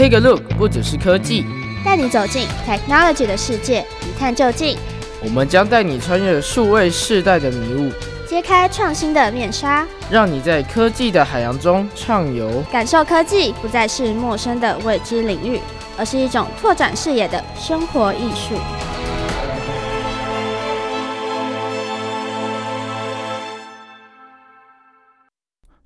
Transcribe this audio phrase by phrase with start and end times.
[0.00, 1.44] Take a look，不只是科技，
[1.84, 4.78] 带你走进 technology 的世界，一探究竟。
[5.22, 7.92] 我们将带你穿越数位世代的迷雾，
[8.26, 15.60] 揭开创新的面纱，让你在科技的海洋中畅游，感受科技不再是陌生的未知领域，
[15.98, 18.54] 而是一种拓展视野的生活艺术。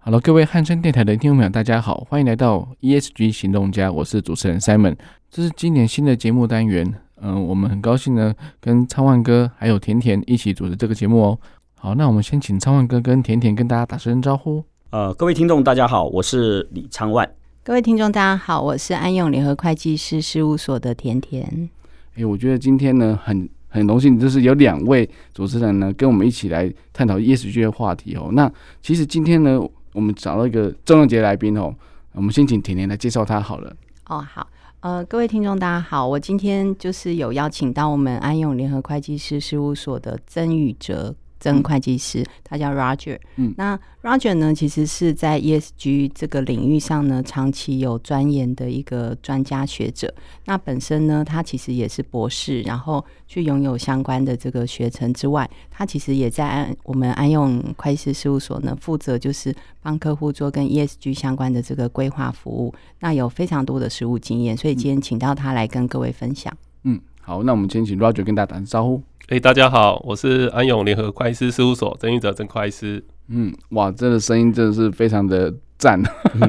[0.06, 4.94] Hello，各位汉声电台的听众朋友，大家好，欢迎来到 ESG 行动家，我是主持人 Simon，
[5.30, 6.86] 这是今年新的节目单元。
[7.22, 11.38] 嗯、呃，我们很高兴呢，跟昌万哥还有甜甜一起主持这个节目哦。
[11.76, 14.62] 好，那我们先请昌万哥跟甜甜跟大家打声招呼。
[14.90, 17.26] 呃，各位听众大家好，我是李昌万。
[17.62, 21.70] 各位听众大家好，我是安永联合会计师事务所的甜甜。
[22.16, 28.28] 哎，我觉得今天呢，很很荣幸，就是有两位主持人呢，跟我们一起来探讨 ESG 的话题哦。
[28.32, 28.52] 那
[28.82, 29.66] 其实今天呢。
[29.94, 31.74] 我们找到一个重量级来宾哦，
[32.12, 33.74] 我们先请甜甜来介绍他好了。
[34.08, 34.46] 哦，好，
[34.80, 41.14] 呃，各位听众大家好，我今天就是有邀请到我们安永联合会计师事务所的曾宇哲。
[41.44, 43.18] 曾会计师，他叫 Roger。
[43.36, 50.12] 嗯，那 Roger 呢，其实是在 ESG 这个领域上呢，长期有钻研的一个专家学者。
[50.46, 62.74] 那本身呢，他其实也是博士，然后去拥有相关的这个学程之外，他其实也在安我们安用会计师事务所呢，负责就是帮客户做跟 ESG 相关的这个规划服务。
[63.00, 66.56] 那有非常多的实务经验，所以今天请到他来跟各位分享。
[66.84, 69.02] 嗯，好，那我们先请 Roger 跟大家打声招呼。
[69.28, 73.04] 哎，大家好，我是安永联合会计师事务所曾玉哲曾会计师。
[73.28, 75.98] 嗯，哇，这个声音真的是非常的赞，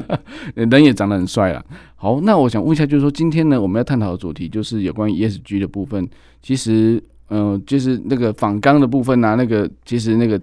[0.54, 1.64] 人也长得很帅啦。
[1.94, 6.06] 好，那我想问一下，就是说今天呢，我们要探讨的主题就是有关于 ESG 的部分。
[6.42, 10.38] 其实，嗯、呃，就是那个仿钢的部分啊，那个其实那个，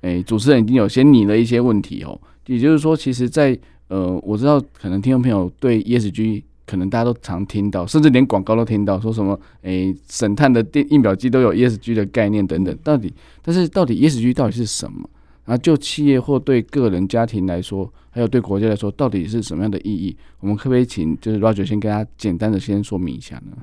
[0.00, 2.20] 哎，主持人已经有先拟了一些问题哦。
[2.46, 6.42] 也就是说，其实在，在呃，我知道可能听众朋友对 ESG。
[6.68, 12.76] 可能大家都常听到，甚至连广告都听到，说什么诶，欸、省碳的电印表机都有 ESG 的概念等等。
[12.84, 13.12] 到底，
[13.42, 15.08] 但是到底 ESG 到底是什么？
[15.46, 20.14] 然后就企业或对个人家庭来说，还有对国家来说，到底是什么样的意义？
[20.40, 23.56] 我们可不可以请就是 Roger 先跟大家简单的先说明一下呢？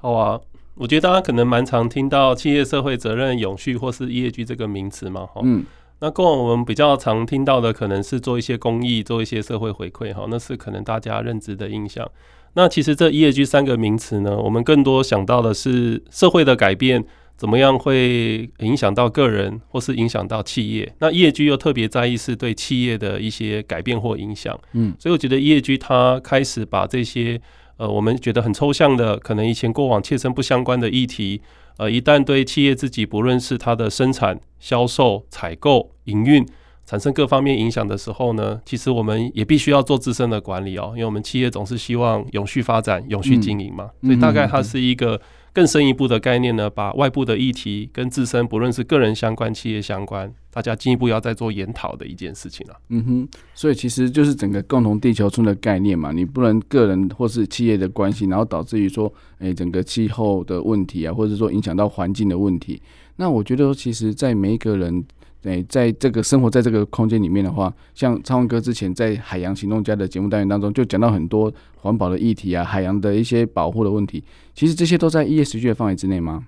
[0.00, 0.40] 好啊，
[0.74, 5.40] 我觉得大家可能蛮常听到企业社会责任、永续或是 ESG 这个名词嘛，哈。
[5.44, 5.64] 嗯。
[6.00, 12.08] 那过往我们比较常听到的，可能是做一些公益、做一些社会回馈，哈，那是可能大家认知的印象。
[12.54, 17.04] 那其实这 ESG 三个名词呢，我们更多想到的是社会的改变
[17.36, 20.92] 怎么样会影响到个人，或是影响到企业。
[20.98, 24.58] 那 ESG 又特别在意是对企业的一些改变或影响。
[24.72, 27.40] 嗯，所以我觉得 ESG 它开始把这些
[27.76, 31.40] 呃我们觉得很抽象的，可能以前过往切身不相关的议题，
[31.76, 36.44] 呃，一旦对企业自己不论是它的生产、销售、采购、营运。
[36.88, 45.20] 产生各方面影响的时候呢，其实我们也必须要做自身的管理哦，因为我们企业总是希望永续发展、永续经营嘛，嗯、所以大概它是一个
[45.52, 52.74] 更深一步的概念呢，把外部的议题跟自身不论是个人相关、企业相关，大家进一步要再做研讨的一件事情了。
[52.88, 62.80] 嗯哼，所以其实就是整个共同地球村的概念嘛，你不能个人或是企业的关系，然后导致于说，诶，整个气候的问题啊，或者说影响到环境的问题。
[63.16, 65.04] 那我觉得，其实，在每一个人。
[65.40, 74.24] 对，在这个生活在这个空间里面的话，像昌文哥之前在海洋行动家的节目单元当中，就讲到很多环保的议题啊，海洋的一些保护的问题。
[74.54, 76.46] 其实这些都在 ESG 的范围之内吗？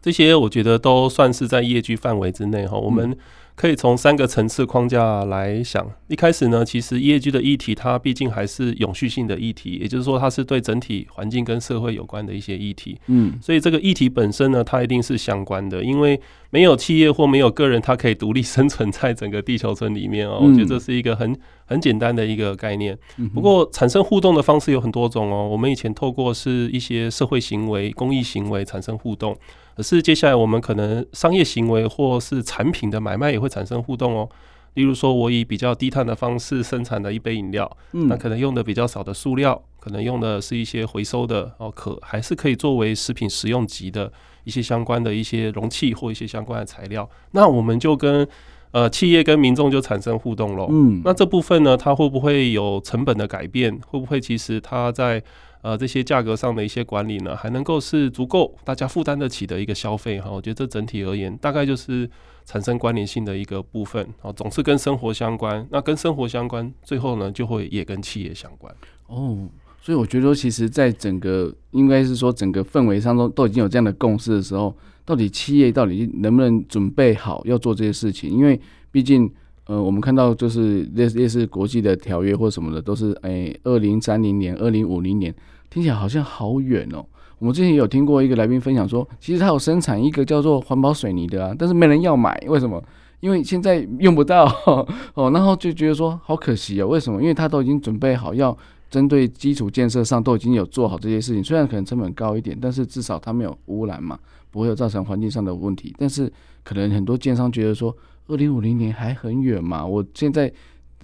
[0.00, 2.76] 这些我觉得都算是在 ESG 范围之内哈。
[2.76, 3.16] 我们、嗯。
[3.54, 5.86] 可以从三个层次框架来想。
[6.08, 12.98] 一开始呢，其实 ESG 的议题，它毕竟还是永续性的议题，也就是说，它是对整体环境跟社会有关的一些议题。
[13.06, 16.20] 嗯，所以这个议题本身呢，它一定是相关的，因为
[16.50, 20.40] 没有企业或没有个人，它可以独立生存在整个地球村里面哦。
[20.42, 22.98] 我觉得这是一个很很简单的一个概念。
[23.32, 25.48] 不过，产生互动的方式有很多种哦。
[25.48, 29.36] 我们以前透过是一些社会行为、公益行为产生互动。
[29.76, 34.28] 可是接下来我们可能商业行为或是产品的买卖也会产生互动哦。
[34.74, 44.10] 例如说，我以比较低碳的方式生产的一杯饮料，嗯，那可能用的比较少的塑料，可能用的是一些回收的哦，可还是可以作为食品食用级的
[44.44, 47.06] 一些相关的一些容器或一些相关的材料。
[47.32, 48.26] 那我们就跟
[48.70, 50.68] 呃企业跟民众就产生互动喽。
[50.70, 53.78] 嗯，那这部分呢，它会不会有成本的改变？
[53.86, 55.22] 会不会其实它在
[55.62, 60.28] 呃，这些价格上的一些管理呢，还能够是足够大家负担得起的一个消费哈。
[60.30, 62.10] 我觉得这整体而言，大概就是
[62.44, 65.64] 产生关联性的一个部分啊，总是跟生活相关。
[65.70, 68.74] 那跟生活相关，最后呢，就会也跟企业相关。
[69.06, 69.48] 哦，
[69.80, 78.28] 所以我觉得，其实，在整个应该是说整个氛围当中，都已经有这样的共识的时候，到底企业到底能不能准备好要做这些事情？
[78.30, 78.60] 因为
[78.90, 79.32] 毕竟。
[79.66, 85.32] 呃，我们看到就是类类似国际的条约或什么的，都是诶，二零三零年、二零五零年，
[85.72, 87.02] 听起来好像好远哦。
[87.38, 92.82] 我们之前也有听过一个来宾分享说，其实他有生产一个叫做环保水泥的啊，但是没人要买，为什么？
[93.20, 94.44] 因为现在用不到
[95.14, 96.86] 哦，然后就觉得说好可惜哦。
[96.86, 97.22] 为什么？
[97.22, 98.56] 因为他都已经准备好要
[98.90, 104.18] 针对基础建设上都已经有做好这些事情，虽然可能成本高一点，但是至少它没有污染嘛，
[104.50, 105.94] 不会有造成环境上的问题。
[105.98, 106.30] 但是
[106.62, 107.96] 可能很多建商觉得说，
[108.28, 110.52] 二零五零年还很远嘛，我现在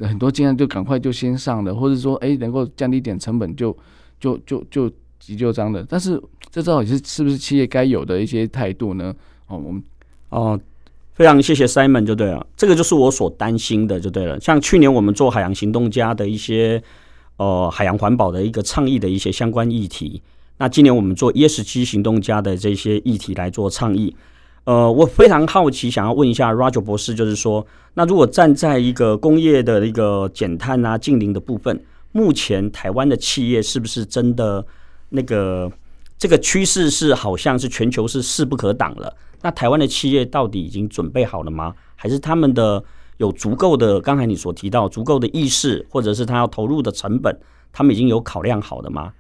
[0.01, 3.77] 很多建商就赶快就先上了，或者说哎能够降低点成本就
[4.21, 4.91] 就就就。
[5.21, 6.19] 急就章的，但是
[6.51, 9.13] 这到底是是不是企业该有的一些态度呢？
[9.49, 9.83] 哦，我们
[10.31, 10.59] 哦，
[11.13, 14.41] 非常谢谢 Simon 就对了，这个就是我所担心的就对了。
[14.41, 16.81] 像去年我们做海洋行动家的一些
[17.37, 20.23] 呃海洋环保的一个倡议的一些相关议题，
[20.59, 24.17] 那今年我们做 ESG 行动家的这些议题来做倡议。
[24.65, 31.83] 呃，我非常好奇，想要问一下 Roger 博士，就是说，那如果站在一个工业的一个减碳啊、净零的部分，
[32.13, 34.67] 目前台湾的企业是不是真的？
[35.11, 35.73] 那个
[36.19, 39.17] 这个趋势是好像是全球是势不可挡了。
[39.41, 41.75] 那台湾的企业到底已经准备好了吗？
[41.97, 42.85] 还是他们的
[43.17, 47.35] 有足够的刚才你所提到足够的意识，或者是他要投入的成本，
[47.73, 49.15] 他们已经有考量好的吗？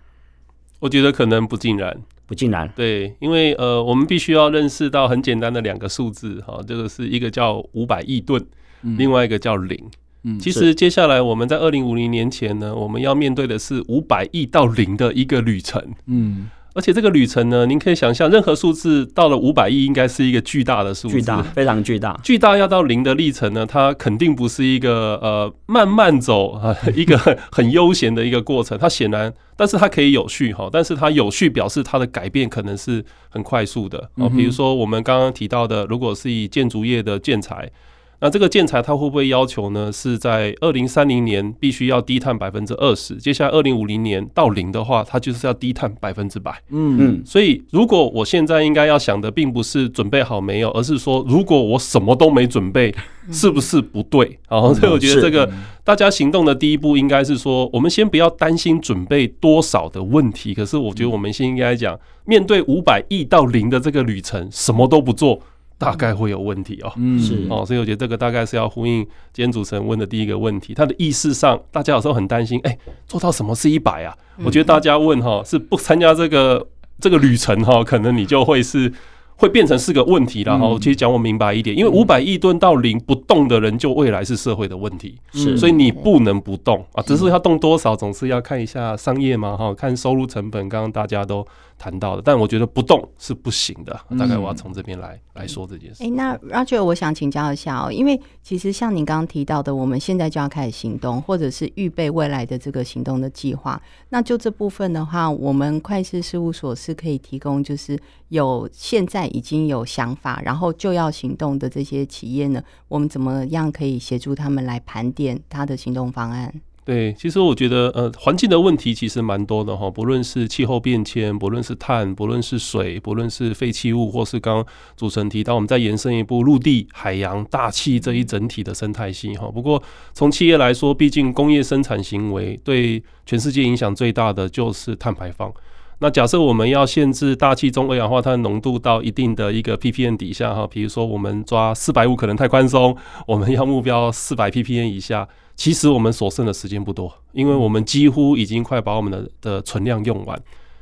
[0.80, 2.70] 我觉得可能不尽然，不尽然。
[2.76, 8.44] 对，因为呃，我们必须要认识到很简单的两个数字哈，这个是一个叫五百亿吨，
[8.82, 9.90] 另外一个叫零。
[10.24, 15.80] 嗯，其实接下来我们在二零五零年前呢，我们要面对的是五百亿到零的一个旅程。
[16.06, 22.18] 嗯，而且这个旅程呢，您可以想象，任何数字到了五百亿，应该是一个巨大的数字，巨大，非常巨大。
[22.24, 27.16] 巨大要到零的历程呢，它肯定不是一个呃慢慢走啊， 一个
[27.52, 28.76] 很悠闲的一个过程。
[28.76, 34.28] 它显然，但是它可以有序哈，但是它有序表示它的改变可能是很快速的哦。
[34.28, 37.70] 比如说我们刚刚提到的，如果是以建筑业的建材。
[38.20, 39.92] 那这个建材它会不会要求呢？
[39.92, 46.60] 是在二零三零年必须要低碳百分之二十，接下来二零五零年到零的话，它就是要低碳百分之百。
[46.70, 47.22] 嗯嗯。
[47.24, 52.92] 所以如果我现在应该要想的，并不是准备好没有，而是说如果我什么都没准备，
[53.30, 54.38] 是不是不对？
[54.48, 55.48] 然后所以我觉得这个
[55.84, 65.40] 大家行动的第一步应该是说，我们先不要担心准备多少的问题，可是我觉得我们先应该讲，面对五百亿到零的这个旅程，什么都不做。
[65.78, 69.02] 大概会有问题哦，嗯，是哦，所以我觉得这个大概是要呼应
[69.32, 70.74] 今天主持人问的第一个问题。
[70.74, 72.76] 他的意识上，大家有时候很担心，哎，
[73.06, 74.14] 做到什么是一百啊？
[74.44, 76.66] 我觉得大家问哈，是不参加这个
[77.00, 78.92] 这个旅程哈，可能你就会是。
[79.40, 91.46] 会变成是个问题，然后其实讲我明白一点，因为五百亿吨到零不动的人，就未来是社会的问题，是，所以你不能不动啊，只是要动多少，总是要看一下商业嘛，哈，看收入成本，刚刚大家都
[91.78, 96.02] 谈到的，但我觉得不动是不行的，大概我要从这边来来说这件事。
[96.02, 107.96] 哎，那 Roger，我想请教一下哦，因为其实像您刚刚提到的，我们现在就要开始行动，或者是预备未来的这个行动的计划，那就这部分的话，我们会计师事务所是可以提供，就是
[108.28, 109.28] 有现在。
[109.28, 116.52] 已经有想法，然后就要行动的这些企业呢，我们怎么样可以协助他们来盘点他的行动方案？
[116.88, 129.50] 对，其实我觉得，呃，环境的问题其实蛮多的哈，不论是气候变迁，不论是碳，不论是水，不论是废弃物，或是刚刚主持人提到，我们再延伸一步，陆地、海洋、大气这一整体的生态系哈。
[129.50, 129.82] 不过
[130.14, 135.52] 从企业来说，毕竟工业生产行为对全世界影响最大的就是碳排放。
[136.00, 150.40] 那假设我们要限制大气中二氧化碳浓度到一定的一个 ppm 底下哈，比如说我们抓四百五可能太宽松，我们要目标四百 ppm 以下，其实我们所剩的时间不多，因为我们几乎已经快把我们的的存量用完。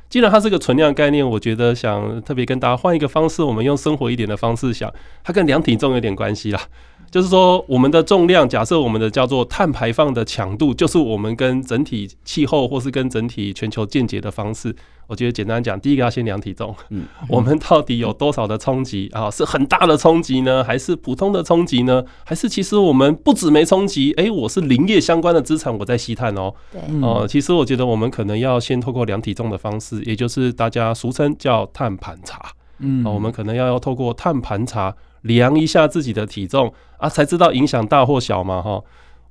[0.09, 4.93] 既然它是个存量概念，我觉得想特别跟大家换一个方式，我们用生活一点的方式想，
[5.23, 6.61] 它跟量体重有点关系啦。
[7.09, 14.75] 就是说，我们的重量，假设我们的叫做碳排放的强度，就是我们跟整体气候或是跟整体全球间接的方式。
[15.07, 19.31] 我觉得简单讲，第一个要先量体重，嗯， 我们到底有多少的冲击啊？
[19.31, 22.03] 是很大的冲击呢，还是普通的冲击呢？
[22.25, 26.53] 还是其实我们不止没冲击，诶，我是林业相关的资产，我在吸碳哦。
[26.73, 34.93] 对，哦，其实我觉得我们可能要先透过量体重的方式，也就是大家俗称叫碳盘查，嗯，我们可能要要透过碳盘查。
[35.21, 38.83] 量一下自己的体重啊，才知道影响大或小嘛，哈。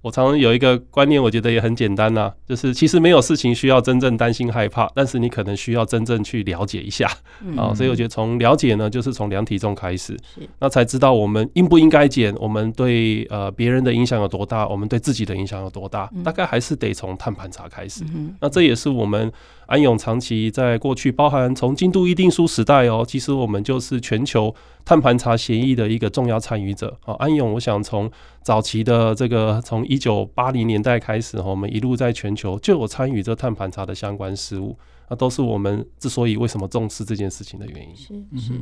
[0.03, 7.11] 我常常有一个观念，我觉得也很简单呐、啊，就是其实没有事情需要真正担心害怕，但是你可能需要真正去了解一下
[7.57, 7.75] 啊。
[7.75, 10.17] 所以我觉得从了解呢，就是从量体重开始，
[10.61, 18.05] 那才知道我们应不应该减，我们对呃别人的影响有多大，我们对自己的影响有多大，大概还是得从碳盘查开始。
[18.41, 19.33] 那这也是我们
[19.67, 24.55] 安永长期在过去，包含从京都议定书时代哦，其实我们就是全球
[24.85, 27.15] 碳盘查协议的一个重要参与者啊。
[27.15, 28.11] 安永，我想从
[28.43, 34.77] 早期的这个从一九八零年代开始，我们一路在全球就有参与这碳盘查的相关事务，
[35.11, 37.97] 那都是我们之所以为什么重视这件事情的原因。
[37.97, 38.53] 是是，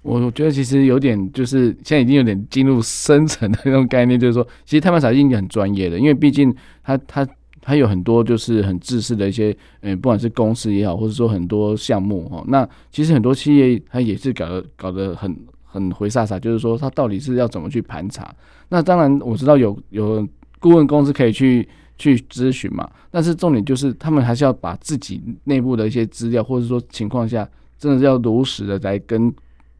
[0.00, 7.28] 我我觉得其实有点就是现在已经有点进入深层的那种概念，就是说，其实碳盘查已经很专业的，因为毕竟它它。
[7.66, 18.32] 它有很多就是很自私的一些，嗯，不管是公司也好，或者说很多项目哈，那其实很多企业它也是搞得搞得很很灰煞煞，就是说它到底是要怎么去盘查？
[18.68, 20.24] 那当然我知道有有
[20.60, 21.68] 顾问公司可以去
[21.98, 29.34] 去咨询嘛，但是重点就是他们还是要把自己内部的一些资料，或者说情况下，真的是要如实的来跟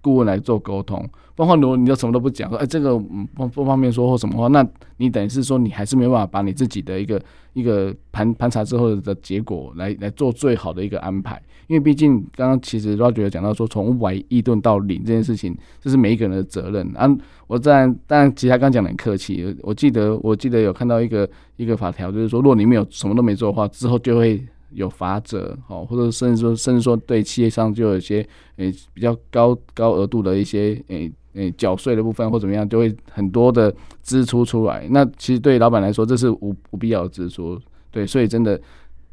[0.06, 1.04] 顾问来做沟通。
[1.34, 4.64] 包括如果你要什么都不讲，说哎这个嗯不不方便说或什么话，那
[4.98, 7.20] 你等于是说你还是没有办法把你自己的一个
[7.52, 17.06] 一个盘盘查之后的结果来来做最好的一个安排，因为毕竟刚刚其实 Roger 讲到说从五百亿吨到零这件事情，这是每一个人的责任啊。
[17.48, 24.42] 我当然当然其他刚讲的很客气，我记得我记得有看到一个一个法条，就是说如果你没有什么都没做的话，之后就会。
[24.70, 34.86] 有罚则，哦，或者甚至说，甚至说对企业上就有一些诶、比较高高额度的一些诶诶缴税的部分或怎么样，就会很多的支出出来。
[34.90, 38.60] 那其实对老板来说，这是无不必要的支出，对，所以真的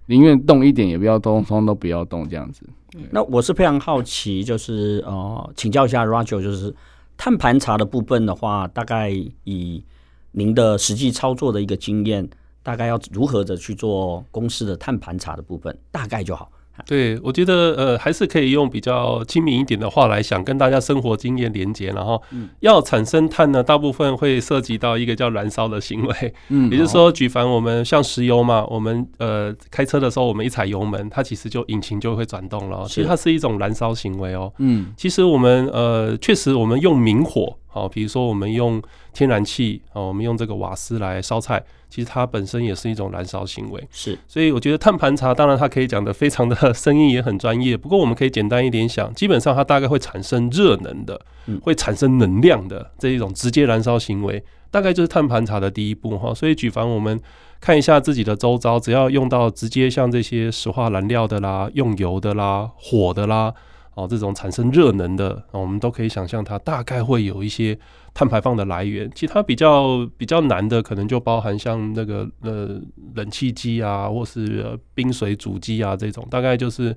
[0.07, 2.65] 宁愿动一点，也不要，通通都不要动这样子。
[3.11, 6.73] 那我是非常好奇，就是呃，请教一下 Roger，就是
[7.17, 9.09] 碳盘查的部分的话，大概
[9.43, 9.83] 以
[10.31, 12.29] 您的实际操作的一个经验。
[12.63, 16.49] 大概要如何的去做公司的碳盘查的部分，大概就好。
[16.87, 21.89] 对，我觉得呃，还是可以用比较亲民一点的话来想，跟大家生活经验连接。
[21.89, 22.19] 然后，
[22.61, 26.33] 要产生碳呢，大部分会涉及到一个叫燃烧的行为。
[26.49, 32.83] 嗯，也就是说，举凡我们像石油嘛，我们呃开车的时候，我们一踩油门，它其实就引擎就会转动了。
[32.87, 34.51] 其实它是一种燃烧行为哦。
[34.57, 37.55] 嗯，其实我们呃，确实我们用明火。
[37.73, 38.79] 好，比如说我们用
[39.13, 43.83] 天然气，哦，我们用这个瓦斯来烧菜，其实它本身也是一种燃烧行为。
[43.89, 47.75] 是，所以我觉得碳盘查，当然它可以讲的非常的 生硬，也很专业。
[47.75, 51.19] 不过我们可以简单一点想，基本上它大概会产生热能的，
[51.63, 56.31] 会产生能量的这一种直接燃烧行为，大概就是碳盘查的第一步哈。
[56.31, 57.19] 所以举凡我们
[57.59, 63.51] 看一下自己的周遭，只要用到直接像这些石化燃料的啦，用油的啦，火的啦。
[63.95, 67.77] 哦，这种产生热能的，我们都可以想象它大概会有一些
[68.11, 69.07] 碳排放的来源。
[69.13, 72.81] 其他比较比较难的，可能就包含像那个呃
[73.13, 76.95] 冷气机啊，或是冰水主机啊这种，大概就是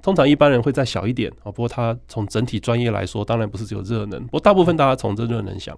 [0.00, 1.50] 通常一般人会再小一点啊。
[1.50, 5.76] 不过它从整体专业来说，当然不是只有热能，不过大部分大家从这热能想。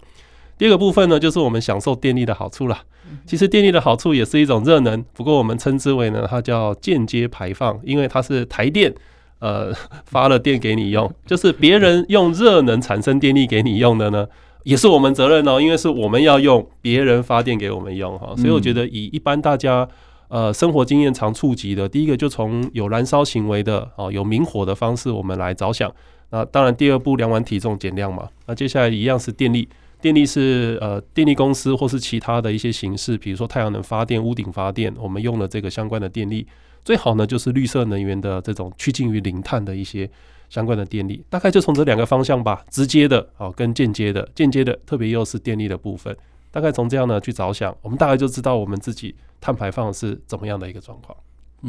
[0.58, 2.82] 第二个部分呢，就是我们享受电力的好处啦。
[3.24, 8.94] 其实电力的好处也是一种热能，不过我们称之为呢，它叫间接排放，因为它是台电。
[9.40, 9.72] 呃，
[10.04, 14.26] 发了电给你用， 就是别人用热能产生电力给你用的呢，
[14.64, 19.88] 也是我们责任哦，因为是我们要用别人发电给我们用哈，所以我觉得以一般大家
[20.28, 25.92] 呃生活经验常触及的，第一个就从有燃烧行为的哦，有明火的方式我们来着想，
[26.30, 29.68] 那当然第二步量完体重减量嘛，那接下来一样是电力，
[30.00, 36.44] 电力是呃电力公司或是其他的一些形式，比如说太阳能发电、屋顶发电，我们用了这个相关的电力。
[36.84, 40.08] 最好呢，就是绿色能源的这种趋近于零碳的一些
[40.48, 46.16] 相关的电力，大概就从这两个方向吧，直接的哦，跟间接的，间接的特别又是电力的部分，
[46.50, 51.16] 大概从这样呢去着想，我们大概就知道我们自己碳排放是怎么样的一个状况。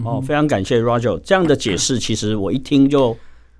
[0.05, 3.17] 哦，非常感谢 Roger 这样的解释，其实我 一听就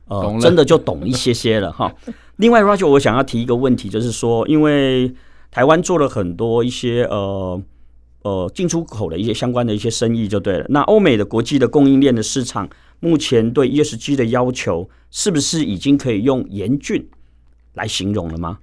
[0.08, 1.94] 呃真的就懂一些些了哈。
[2.38, 5.14] 另外，Roger 我想要提一个问题，就是说，因为
[5.52, 7.62] 台湾做了很多一些呃。
[8.22, 10.66] 呃，进出口的一些相关的一些生意就对了。
[10.68, 17.08] 那欧美的国际的供应链的市场，目前对 ESG 的要求，是不是已经可以用严峻
[17.76, 18.60] 来形容了吗？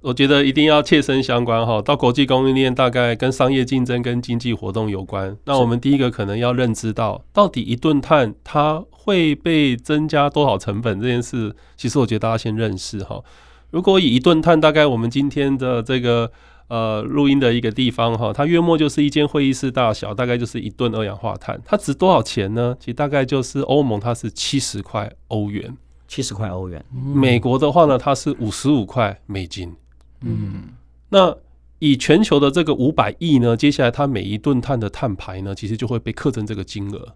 [0.00, 1.80] 我觉得一定要切身相关哈。
[1.80, 5.36] 到国际供应链，大概跟商业竞争跟经济活动有关。
[5.44, 13.22] 那我们第一个可能要认知到，到底一吨碳它会被增加多少成本这件事，其实我觉得大家先认识哈。
[13.70, 16.32] 如果以一吨碳，大概我们今天的这个。
[16.70, 21.60] 呃，录音的一个地方哈，它约莫就是一间会议室大小，大概就是一吨二氧化碳。
[21.64, 22.76] 它值多少钱呢？
[22.78, 26.84] 其实大概就是欧盟，它是七十块欧元，七十块欧元。
[26.92, 29.74] 美国的话呢，它是五十五块美金。
[30.20, 30.68] 嗯，
[31.08, 31.36] 那
[31.80, 37.14] 以全球的这个五百亿呢，接下来它每一吨碳的碳排呢，其实就会被刻成这个金额。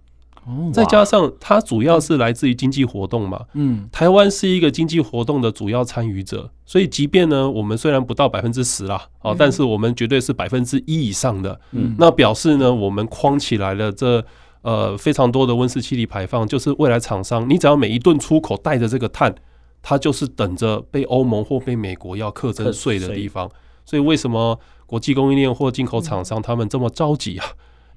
[0.73, 14.25] 再加上它主要是来自于经济活动嘛，嗯，台湾是一个经济活动的主要参与者，所以即便呢，我们虽然不到百分之十啦，哦，但是我们绝对是百分之一以上的，嗯，那表示呢，我们框起来了这
[14.63, 19.35] 呃非常多的温室气体排放，就是未来厂商你只要每一吨出口带着这个碳，
[19.83, 23.51] 它就是等着被欧盟或被美国要课征税的地方。
[23.87, 27.47] 所以为什么国际供应链或进口厂商他们这么着急啊？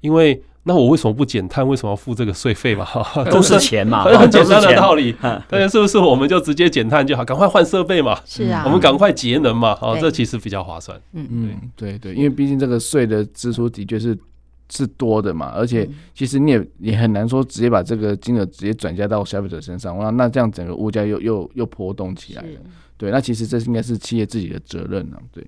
[0.00, 1.66] 因为那我为什么不减碳？
[1.66, 2.86] 为什么要付这个税费嘛？
[3.32, 5.10] 都是钱嘛， 很简单的道理。
[5.48, 7.24] 大家是不是我们就直接减碳就好？
[7.24, 8.20] 赶快换设备嘛。
[8.26, 9.76] 是啊，我们赶快节能嘛。
[9.80, 11.00] 哦，这其实比较划算。
[11.14, 14.16] 嗯嗯，对对，因为毕竟这个税的支出的确是
[14.70, 19.98] 是多的嘛，而且其实你也也很难说直接把这个金额直接转嫁到消费者身上。
[19.98, 22.48] 那那这样整个物价又又又波动起来了。
[22.98, 25.16] 对，那其实这应该是企业自己的责任啊。
[25.32, 25.42] 对。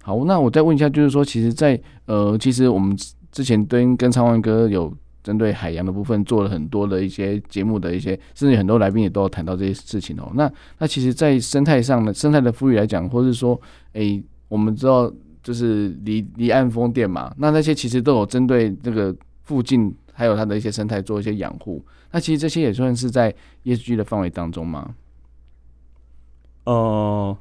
[0.00, 2.96] 好，那我再问一下，就是说，其实在，在呃，其实我们
[3.38, 4.92] 之前跟跟昌万哥有
[5.22, 10.28] 针对海洋的部分做了很多的一些节目的一些，甚至很多来宾也都有谈到这些事情哦。
[10.34, 13.60] 那那其实，在生态上的生态的富裕来讲，或是说，
[13.92, 15.08] 诶、我们知道
[15.40, 19.14] 就是离离岸风电嘛，那那些其实都有针对这个
[19.44, 21.80] 附近还有它的一些生态做一些养护。
[22.10, 24.96] 那其实这些也算是在 ESG 的范围当中吗？
[26.64, 27.38] 呃。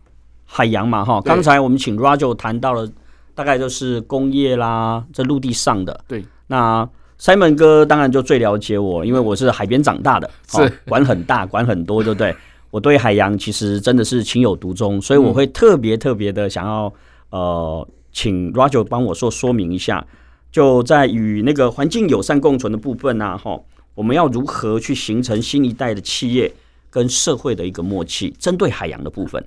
[0.49, 2.89] 海洋嘛，哈，刚才我们请 Roger 谈到了，
[3.38, 6.03] 大概就是工业啦，在陆地上的。
[6.08, 6.89] 对，那
[7.20, 12.36] Simon 哥当然就最了解我，因为我是海边长大的，是管很大，管很多，对不对？
[12.72, 16.91] 我对海洋其实真的是情有独钟，所以我会特别特别的想要，
[17.29, 20.03] 呃，请 Roger 帮我说说明一下，
[20.51, 23.62] 就在与那个环境友善共存的部分啊，哈，
[23.94, 26.51] 我们要如何去形成新一代的企业
[26.89, 29.46] 跟社会的一个默契，针对海洋的部分。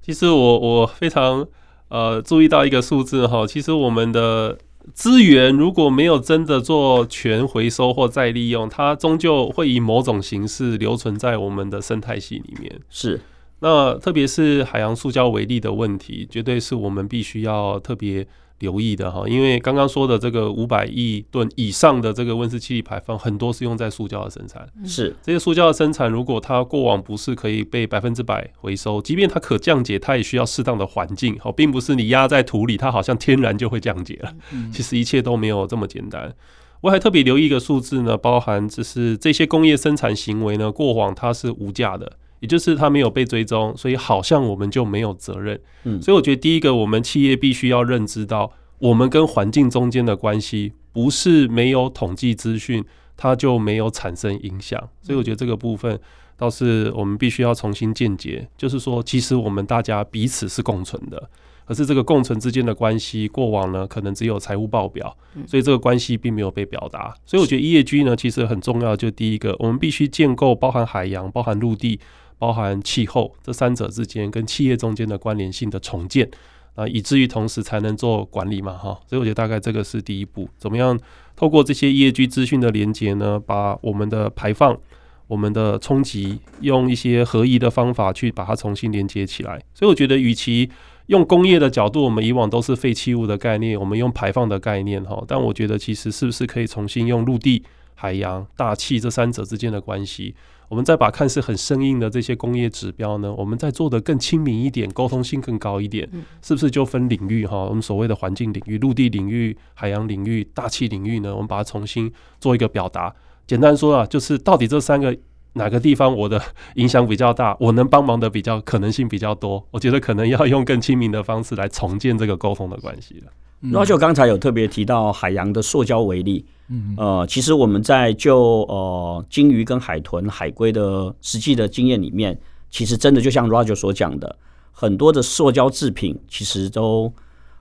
[0.00, 1.44] 其实我我非常
[1.88, 4.58] 呃注意到一个数字哈，其实我们的
[4.94, 12.80] 资源如果没有真的做全回收或再利用，它终究会以某种形式留存在我们的生态系里面。
[12.88, 13.20] 是，
[13.60, 18.26] 那特别是海洋塑胶为例的问题，绝对是我们必须要特别。
[18.60, 24.66] 留意的哈，因为刚刚说的这个五百亿吨以上的这个温室气体排放，很多是用在塑胶的生产。
[24.82, 31.38] 是这些塑胶的生产，如果它过往不是可以被百分之百回收，即便它可降解，它也需要适当的环境。
[31.38, 34.32] 好，并不是你压在土里，它好像天然就会降解了。
[34.72, 36.34] 其实一切都没有这么简单。
[36.80, 42.10] 我还特别留意一个数字呢，包含就是这些工业生产行为呢，过往它是无价的。
[42.40, 45.58] 也就是它没有被追踪，所以好像我们就没有责任。
[45.84, 52.84] 嗯，所以我觉得第一个，我们企业必须要认知到，我们跟环境中间的关系不是没有统计资讯，
[53.16, 54.78] 它就没有产生影响。
[55.00, 55.98] 所以我觉得这个部分
[56.36, 61.30] 倒是我们必须要重新见解，就是说，其实我们大家彼此是共存的，
[61.64, 67.14] 可是这个共存之间的关系，过往呢可能只有财务报表，所以这个关系并没有被表达。
[67.24, 71.98] 所以我觉得 ESG 呢，其实很重要，就第一个，我们必须建构包含海洋、包含陆地。
[72.38, 76.28] 包含气候这三者之间跟企业中间的关联性的重建
[76.74, 80.98] 啊，以至于同时才能做管理嘛，哈，所以我觉得大概这个是第一步，怎么样
[81.34, 84.78] 透过这些 ESG 资讯的连接呢，把我们的排放、
[85.26, 89.58] 我们的冲击，用一些合宜的方法去把它重新连接起来。
[89.72, 90.68] 所以我觉得，与其
[91.06, 97.62] 用工业的角度，我们以往都是废弃物的概念，我们用排放的概念，哈，但我觉得其实是不是可以重新用陆地、
[97.94, 100.34] 海洋、大气这三者之间的关系？
[100.68, 106.08] 我们再把看似很生硬的这些工业指标呢，我们再做得更亲民一点，沟通性更高一点，
[106.42, 107.56] 是不是就分领域哈？
[107.64, 113.14] 我们所谓的环境领域、陆地领域、海洋领域、大气领域呢，我们把它重新做一个表达。
[113.46, 115.16] 简单说啊，就是到底这三个
[115.52, 116.42] 哪个地方我的
[116.74, 123.32] 影响比较大， 我能帮忙的比较可能性比较多，我觉得可能要用更亲民的方式来重建这个沟通的关系了。
[123.70, 126.44] Roger 刚才有特别提到海洋的塑胶微粒。
[126.68, 132.36] 嗯，呃，其实我们在就呃鲸鱼跟海豚、海龟的实际的经验里面，
[132.70, 134.36] 其实真的就像 Roger 所讲的，
[134.72, 137.12] 很多的塑胶制品其实都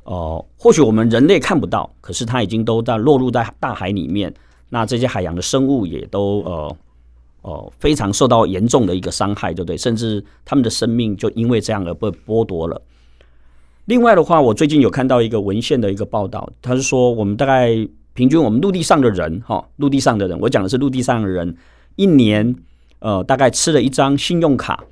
[0.06, 4.34] 呃，或许我们人类看不到，可是它已经都在落入在大海里面。
[4.70, 6.78] 那这些海洋的生物也都呃
[7.44, 9.78] 呃非常受到严重的一个伤害，对不对？
[9.78, 12.82] 甚至他们的生命就因为这样而被剥夺了。
[13.86, 17.88] 另外的话，我最近有看到一个文献的一个报道，他是说我们大概。
[18.16, 21.56] 平均我们陆地上的人，哈，陆地上的人，我讲的是陆地上的人，
[21.98, 22.56] 一年
[23.00, 24.86] 呃大概吃了一张信用卡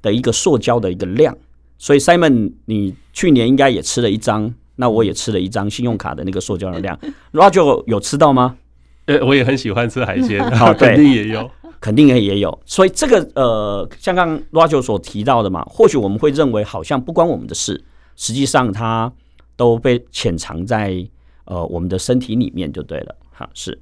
[0.00, 1.36] 的一个塑胶的一个量。
[1.78, 6.96] 所以 Simon，你去年应该也吃了一张，那我也吃了一张信用卡的那个塑胶的量。
[7.32, 8.56] Roger 有吃到吗？
[9.06, 12.56] 呃，我也很喜欢吃海鲜， 好，肯定也有，肯定也也有。
[12.64, 17.82] 所以这个呃，像刚 Roger 所提到的嘛，或许我们会认为好像不关我们的事，
[18.14, 19.12] 实际上它
[19.56, 21.08] 都被潜藏在。
[21.44, 23.78] 呃，我们的身体里面就对了，哈，是。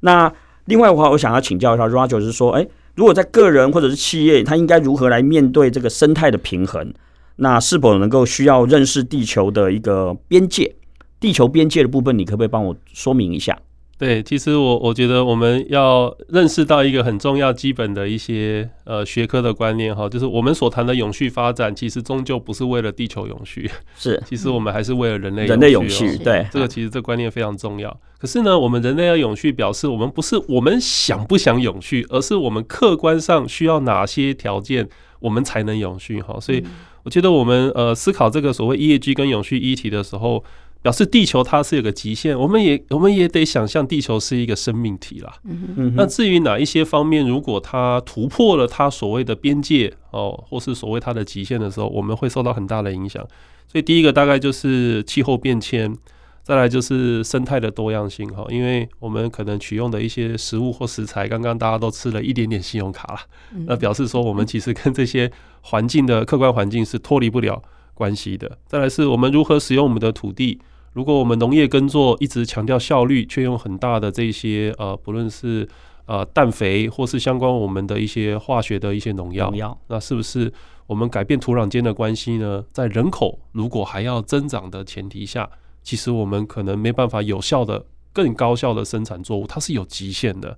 [0.00, 0.32] 那
[0.66, 6.92] 另外的话，我想要请教一下 Roger，是说，哎，如果在个人或者是企业，他应该如何来面对这个生态的平衡？
[7.36, 10.74] 那是否能够需要认识地球的一个边界？
[11.18, 13.58] 地球边界的部分，你可不可以帮我说明一下？
[13.96, 26.18] 对，其实我我觉得我们要认识到一个很重要、基本的一些呃学科的观念哈，就是我们所谈的永续发展，其实终究不是为了地球永续，是， 其实我们还是为了人类人类永续。
[26.18, 27.96] 对，这个其实这个观念非常重要。
[28.18, 34.88] 可是呢，我们人类要永续，表示我们不是我们想不想永续，而是我们客观上需要哪些条件，
[35.20, 36.36] 我们才能永续哈。
[36.40, 36.64] 所以
[37.04, 40.44] 我觉得我们呃思考这个所谓 ESG 跟永续议题的时候。
[40.84, 45.32] 表示地球它是有个极限，我们也我们也得想象地球是一个生命体啦。
[45.44, 53.26] 嗯，那至于哪一些方面，如果它突破了它所谓的边界哦，或是所谓它的极限的时候，我们会受到很大的影响。
[53.66, 55.96] 所以第一个大概就是气候变迁，
[56.42, 63.20] 再来就是生态的多样性哈，因为我们可能取用的一些食物或食材，刚刚大家都吃了一点点信用卡了，
[63.66, 67.62] 那表示说我们其实跟这些环境的客观环境是脱离不了
[67.94, 68.58] 关系的。
[68.66, 70.60] 再来是我们如何使用我们的土地。
[70.94, 75.68] 如果我们农业耕作一直强调效率，却用很大的这些呃，不论是
[76.06, 80.52] 呃氮肥或是相关我们的一些化学的一些农药，农药，那是不是
[80.86, 82.64] 我们改变土壤间的关系呢？
[82.72, 85.50] 在人口如果还要增长的前提下，
[85.82, 90.56] 其实我们可能没办法有效的、更高效的生产作物，它是有极限的。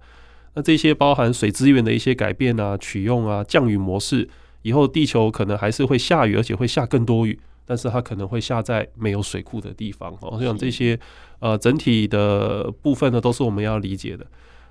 [0.55, 4.29] 那这些包含水资源的一些改变啊、取用啊、降雨模式，
[4.61, 7.39] 以后地球可能还是会下雨，而且会下更多雨。
[7.67, 10.99] 但是它可能会下在没有水库的地方哦，我想这些
[11.41, 14.25] 呃整体的部分呢，都是我们要理解的。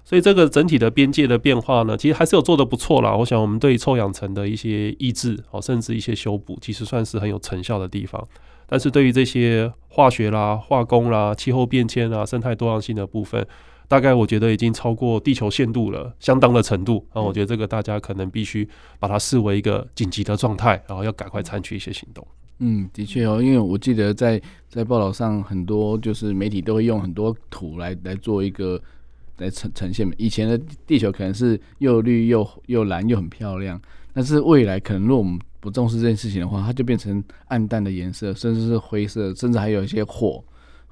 [0.03, 3.15] 所以这个整体的边界的变化呢，其实还是有做的不错啦。
[3.15, 8.27] 我想我们对臭氧层的一些抑制哦，甚至一些修补，其实算是很有成效的地方。
[8.67, 13.45] 但是对于这些化学啦、化工啦、气候变迁啊、生态多样性的部分，
[13.87, 17.03] 大概我觉得已经超过地球限度了，相当的程度。
[17.15, 18.67] 那我觉得这个大家可能必须
[18.99, 22.25] 把它视为一个紧急的状态，然后要赶快采取一些行动。
[22.59, 28.81] 嗯，的确哦，因为我记得在在报道上，很多就是媒体都会用很多图来来做一个
[29.39, 30.09] 来呈呈现。
[30.17, 33.79] 以前的地球可能是又绿又又蓝又很漂亮，
[34.13, 40.41] 但是未来可能如果我们不重视这件事情的话，它就变成暗淡的颜色，甚至是灰色，甚至还有一些火，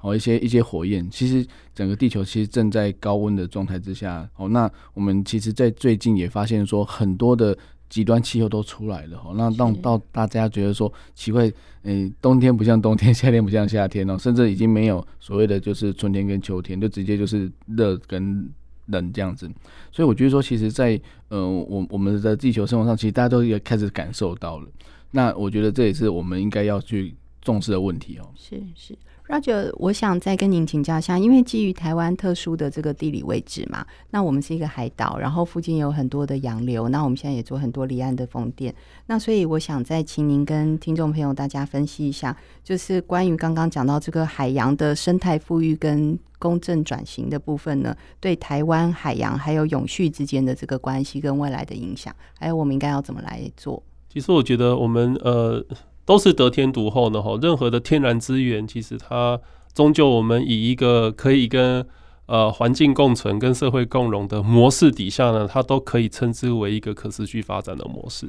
[0.02, 1.08] 哦，一些一些火焰。
[1.10, 4.28] 其实整个地球其实正在高温的状态之下。
[4.36, 7.56] 哦，那我们其实，在最近也发现说很多的。
[7.94, 11.48] 极端气候都出来了，那让到大家觉得说奇怪，
[11.84, 18.50] 嗯，冬天不像冬天，夏天不像夏天哦， 甚至已经没有所谓的就是春天跟秋天，就直接就是热跟
[18.86, 19.48] 冷这样子。
[19.92, 24.66] 所以我觉得说，其实在，在呃，我我们的地球生活上，其实大家都也开始感受到了。
[25.12, 28.28] 那我觉得这也是我们应该要去重视的问题哦。
[28.34, 28.98] 是是。
[29.26, 38.74] Roger，我想再跟您请教一下，因为基于台湾特殊的这个地理位置嘛，那我们是一个海岛，然后附近有很多的洋流，那我们现在也做很多离岸的风电，
[39.06, 53.82] 那所以我想再请您跟听众朋友大家分析一下，就是关于刚刚讲到这个海洋的生态富裕跟公正转型的部分呢，对台湾海洋还有永续之间的这个关系跟未来的影响，还有我们应该要怎么来做？
[54.10, 55.64] 其实我觉得我们呃。
[56.04, 59.40] 都是得天独厚的哈，任何的天然资源，其实它
[59.74, 61.86] 终究我们以一个可以跟
[62.26, 68.28] 呃环境共存、跟社会共荣的模式底下呢，它都可以称之为一个可持续发展的模式。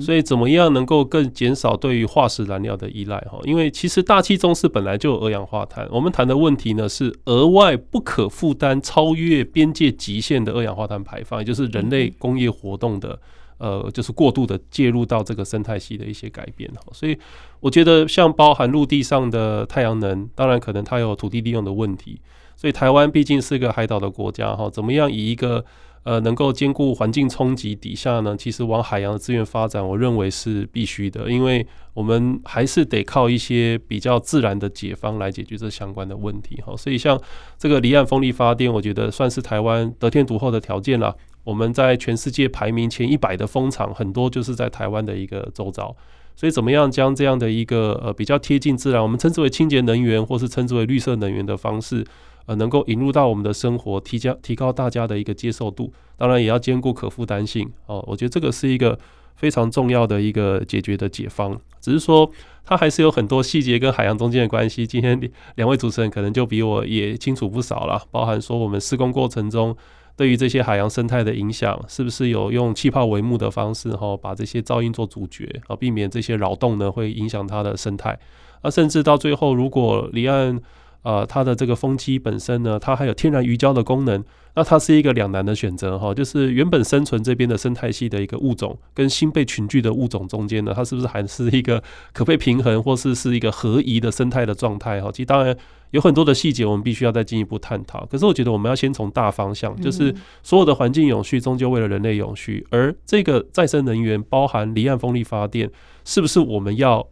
[0.00, 3.38] 所以，怎么样能够更减少对于化石燃料的依赖哈？
[3.44, 13.20] 因为其实大气中是本来就有二氧化碳，我们谈的问题呢是额外不可负担、超越边界极限的二氧化碳排放，也就是人类工业活动的。
[13.58, 17.18] 呃，就是过度的介入到这个生态系的一些改变哈，所以
[17.58, 22.20] 我觉得像包含陆地上的太阳能，当然可能它有土地利用的问题，
[22.56, 25.64] 所以台湾毕竟是个海岛的国家哈，怎么样以一个
[26.04, 28.36] 呃能够兼顾环境冲击底下呢？
[28.36, 37.20] 其实往海洋的资源发展，我认为是必须的，因为我们还是得靠一些比较自然的解方来解决这相关的问题哈，所以像
[37.58, 41.16] 这个离岸风力发电，我觉得算是台湾得天独厚的条件了。
[41.48, 45.96] 我们在全世界排名前一百的风场，很多就是在台湾的一个周遭，
[46.36, 52.04] 所以怎么样将这样的一个呃比较贴近自然，我们称之为清洁能源，或是称之为绿色能源的方式，
[52.44, 58.04] 呃，能够引入到我们的生活，提加提高大家的一个接受度，当然也要兼顾可负担性哦。
[58.06, 58.98] 我觉得这个是一个
[59.34, 62.30] 非常重要的一个解决的解方，只是说
[62.66, 64.86] 它还是有很多细节跟海洋中间的关系。
[64.86, 65.18] 今天
[65.54, 69.74] 两位主持人可能就比我也清楚不少了，包含说我们施工过程中。
[70.18, 78.18] 对于这些海洋生态的影响，是不是有用气泡帷幕的方式哈，把这些噪音做阻绝啊，避免这些扰动呢会影响它的生态？
[78.60, 80.60] 啊，甚至到最后，如果离岸
[81.08, 84.22] 呃，它的这个风机本身呢，它还有天然鱼胶的功能，
[84.54, 95.10] 那它是一个两难的选择哈，就是原本生存这边的生态系的一个物种，跟新被群聚的物种中间呢，它是不是还是一个可被平衡，或是是一个合宜的生态的状态哈？
[95.10, 95.56] 其实当然
[95.92, 98.04] 有很多的细节，我们必须要再进一步探讨。
[98.04, 105.70] 可是我觉得我们要先从大方向，就是所有的环境永续，终究为了人类永续，而这个再生能源包含离岸风力发电，
[106.04, 107.08] 是不是我们要？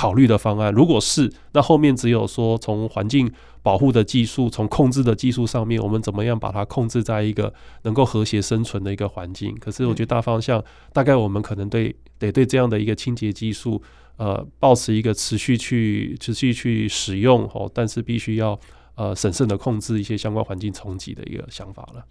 [0.00, 3.30] 考虑的方案，如果是，那后面只有说从环境
[3.62, 9.54] 保护的技术，从控制的技术上面，我们怎么样把它控制在一个能够和谐生存的一个环境？
[9.60, 13.82] 可是我觉得大方向，大概我们可能对得对这样的一个清洁技术，
[14.16, 18.58] 呃，保持一个持续去持续去使用哦，但是必须要
[18.94, 22.02] 呃审慎的控制一些相关环境冲击的一个想法了。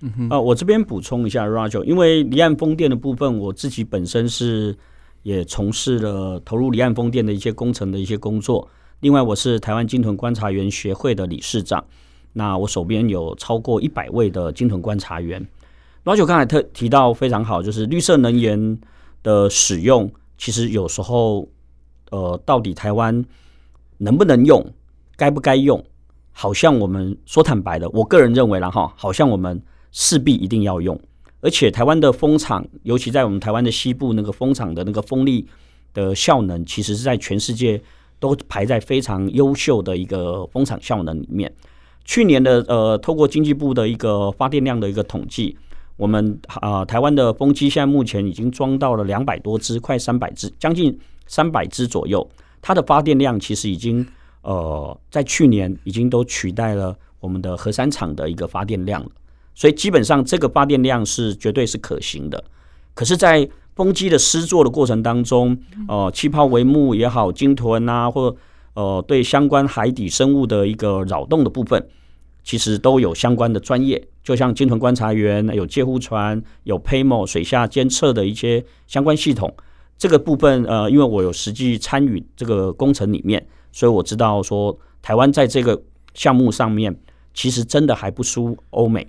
[0.00, 4.76] 嗯哼，呃，我这边补充一下，Roger，因为离岸风电的部分，我自己本身是。
[5.26, 8.68] 也从事了投入离岸风电的一些工程的一些工作。
[9.00, 11.84] 另外，我是台湾鲸豚观察员协会的理事长。
[12.34, 15.44] 那我手边有超过一百位的鲸豚观察员。
[16.04, 18.78] 老九刚才特提到非常好，就是绿色能源
[19.24, 20.08] 的使用，
[20.38, 21.48] 其实有时候，
[22.12, 23.24] 呃，到底台湾
[23.98, 24.64] 能不能用，
[25.16, 25.84] 该不该用，
[26.30, 29.60] 好像我们说坦白的，我个人认为了哈，好像我们
[29.90, 30.96] 势必一定要用。
[31.46, 35.46] 而且台湾的风场，尤其在我们台湾的西部那个风场的那个风力
[35.94, 37.80] 的效能，其实是在全世界
[38.18, 41.54] 都排在非常优秀的一个风场效能里面。
[42.04, 45.56] 去年的呃，透过经济部的一个发电量的一个统计，
[45.96, 52.28] 我们啊、呃、台湾的风机现在目前已经装到了两百多只，快三百只，将近三百只左右。
[52.60, 54.04] 它的发电量其实已经
[54.42, 59.10] 呃在去年已经都取代了我们的核三厂的一个发电量了。
[59.56, 62.44] 所以基本上这个发电量是绝对是可行的，
[62.94, 68.36] 可是，在风机的施作的过程当中，呃，气泡帷幕也好，鲸豚啊，或
[68.74, 71.86] 呃，对相关海底生物的一个扰动的部分，
[72.44, 79.54] 其实都有相关的专业，就像鲸豚观察员有介护船，有 PAMO 水下监测的一些相关系统。
[79.96, 86.94] 这个部分，呃，因为我有实际参与这个工程里面，所以我知道说，台湾在这个项目上面，
[87.32, 89.06] 其实真的还不输欧美。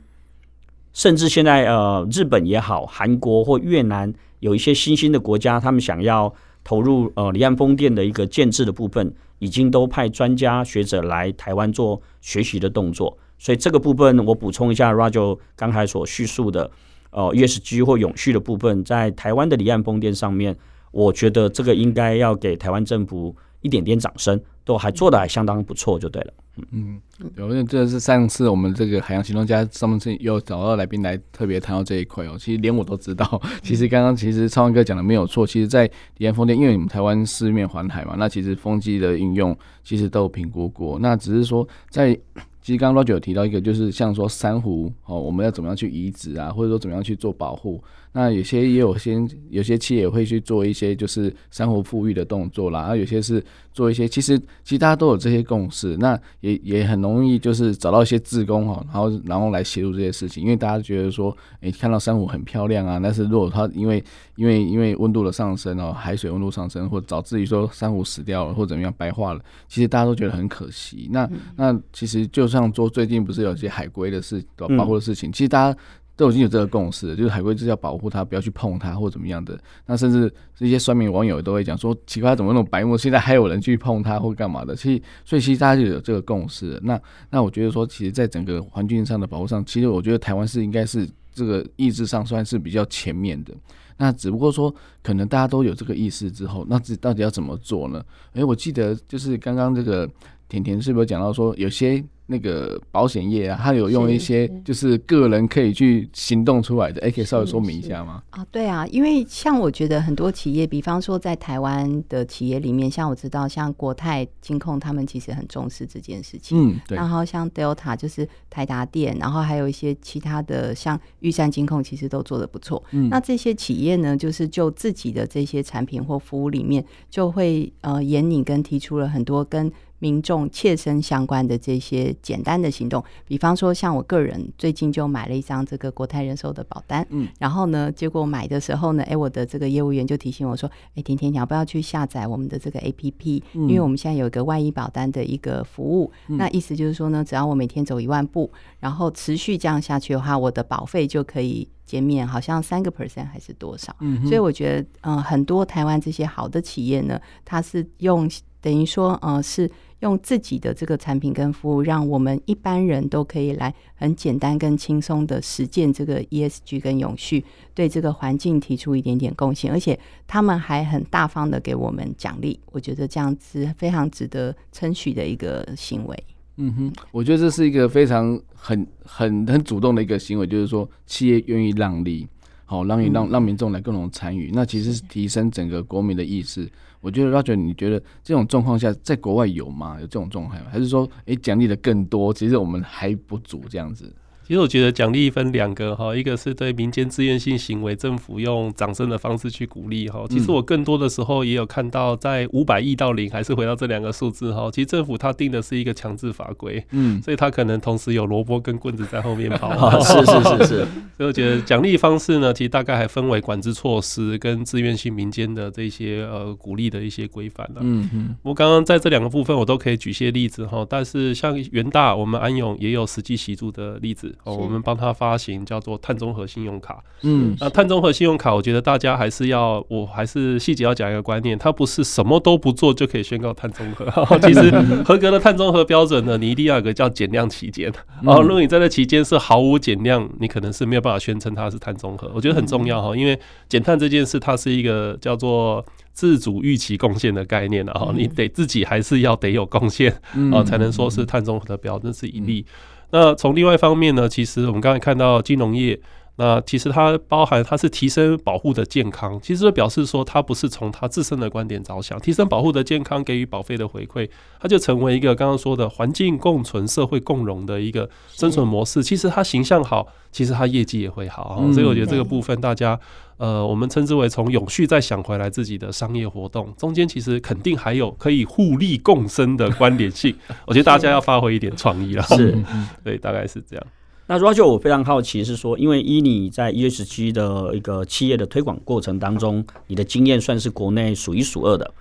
[0.97, 6.33] 甚至现在，呃，日本也好，韩国或越南有一些新兴的国家，他们想要
[6.63, 13.15] 投入呃离岸风电的一个建置的部分，已经都派专家学者来台湾做学习的动作。
[13.37, 16.71] 所以这个部分我补充一下，Roger 刚才所叙述的，
[17.11, 20.57] 呃，ESG 或永续的部分，在台湾的离岸风电上面，
[20.89, 26.33] 我觉得这个应该要给台湾政府一点点掌声，都还做得还相当不错，就对了。
[26.71, 26.99] 嗯，
[27.35, 32.35] 有，因为这是上次我们这个海洋行动家上面又找到来宾来特别谈到这一块哦。
[32.39, 35.45] 其实连我都知道，其实刚刚其实超文哥讲的没有错。
[35.45, 40.97] 其实，在离岸风电，因为你们台湾四面环海嘛，那其实风机的应用其实都有评估过。
[40.99, 42.17] 那只是说，在
[42.59, 47.81] 其实刚刚 Roger 有提到一个，就是像说珊瑚哦，我们要怎么样去移植啊，或者说怎么样去做保护。
[48.17, 49.15] 那有些也有些
[49.51, 64.03] 有些企业也会去做一些就是珊瑚富裕的动作啦，然后有些是做一些，其实其实大家都有这些共识，那也也很容易就是找到一些志工哈，然后然后来协助这些事情，因为大家觉得说，诶，看到珊瑚很漂亮啊，但是如果它因为
[64.35, 71.07] 因为因为温度的上升哦，海水温度上升，或导致于说珊瑚死掉了或怎么样白化了，其实大家都觉得很可惜。
[71.11, 75.79] 那那其实就像说最近不是有些海龟的事保护的事情，其实大家。
[76.17, 79.57] 都已经有这个共识，就是海龟就是要保护它，不要去碰它或怎么样的。
[79.85, 84.75] 那甚至这些酸民网友都会讲说，奇怪，怎么那种白目，现在还有人去碰它或干嘛的？
[84.75, 86.77] 其实，所以其实大家就有这个共识。
[86.83, 86.99] 那
[87.29, 93.53] 那我觉得说，其实，在整个环境上的保护上，其实我觉得台湾是应该是这个意识上算是比较前面的。
[93.97, 98.03] 那只不过说，可能大家都有这个意识之后，那这到底要怎么做呢？
[98.33, 100.09] 诶、我记得就是刚刚这个
[100.49, 102.03] 甜甜是不是讲到说有些。
[102.27, 108.21] 那个保险业啊，它有用一些就是个人可以去行动出来的，哎，可以稍微说明一下吗？
[108.31, 116.71] 啊，对啊，因为像我觉得很多企业，比方说在台湾的企业里面，像我知道像国泰金控，他们其实很重视这件事情。
[116.71, 116.97] 嗯，对。
[116.97, 122.83] 然后像 Delta 就是台达电，然后还有一些其他的像玉山金控，其实都做的不错。
[122.91, 129.71] 嗯，那这些企业呢，就是就自己的这些产品或服务里面，就会呃引领跟提出了很多跟。
[129.99, 143.41] 民众切身相关的这些简单的行动，比方说像我个人最近就买了一张这个国泰人寿的保单，嗯，然后呢，结果买的时候呢，哎，我的这个业务员就提醒我说，哎，甜甜，你要不要去下载我们的这个 APP？
[143.53, 153.95] 因为我们现在有一个万一保单的一个服务，嗯，那意思就是说呢，只要我每天走一万步，然后持续这样下去的话，我的保费就可以减免，好像三个 percent 还是多少？
[154.01, 158.29] 嗯，所以我觉得，嗯，很多台湾这些好的企业呢，它是用
[158.61, 159.69] 等于说，呃，是。
[160.01, 176.23] 用自己的这个产品跟服务，让我们一般人都可以来很简单跟轻松的实践这个 ESG 跟永续，对这个环境提出一点点贡献，而且他们还很大方的给我们奖励，我觉得这样子非常值得称许的一个行为。
[176.57, 182.27] 嗯哼，我觉得这是一个非常很很很主动的一个行为，就是说企业愿意让利，
[182.69, 186.69] 好让你让让民众来共同参与，那其实是提升整个国民的意识。
[186.99, 189.95] 我觉得 Roger，你觉得这种状况下在国外有吗？
[190.01, 190.65] 有这种状况吗？
[190.69, 194.13] 还是说，诶奖励的更多，其实我们还不足这样子？
[194.47, 200.23] 其实我觉得奖励分两个哈，一个是对民间自愿性行为，政府用掌声的方式去鼓励哈。
[200.29, 204.69] 其实我更多的时候也有看到，在五百亿到零，还是回到这两个数字哈。
[204.71, 209.99] 其实政府它定的是一个强制法规，嗯，所以它可能同时有萝卜跟棍子在后面跑。
[209.99, 210.87] 是是是是。
[211.17, 217.81] 所以我觉得奖励方式呢，其实大概还分为管制措施跟自愿性民间的这些呃鼓励的一些规范了。
[217.81, 218.35] 嗯嗯。
[218.43, 220.87] 我刚刚在这两个部分，我都可以举些例子哈。
[220.89, 224.33] 但是像元大，我们安永也有实际协助的例子。
[224.43, 227.03] 哦，我们帮他发行叫做碳中和信用卡。
[227.21, 234.05] 嗯，那碳中和信用卡，我觉得大家还是要，我还是细节要讲一个观念，它不是什么都不做就可以宣告碳中和。
[234.43, 234.69] 其实
[235.03, 237.91] 合格的碳中和标准呢，你一定要有个叫减量期间。
[238.23, 242.31] 哦，如果你在这期间是毫无减量，你可能是没有办法宣称它是碳中和。
[242.33, 250.11] 我觉得很重要哈，因为减碳这件事，它是一个叫做自主预期贡献的概念，然后你得自己还是要得有贡献
[250.53, 252.65] 啊，才能说是碳中和的标准是一例。
[253.11, 255.99] 那从另外一方面呢，其实我们刚才看到金融业，
[256.35, 269.01] 那其实它包含它是提升保护的健康，其实表示说它不是从它自身的观点着想，提升保护的健康给予保费的回馈，它就成为一个刚刚说的环境共存、社会共荣的一个生存模式。
[269.01, 272.99] 其实它形象好，其实它业绩也会好，所以我觉得这个部分大家。
[273.37, 280.35] 呃，我们称之为从永续再想回来自己的商业活动，中间其实肯定还有可以互利共生的关联性。
[280.65, 282.23] 我觉得大家要发挥一点创意了。
[282.23, 282.57] 是，
[283.03, 283.87] 对，大概是这样。
[284.25, 291.93] 那 Roger，我非常好奇是说，因为依你在 ESG 的一个企业的推广过程当中，你的经验算是国内数一数二的。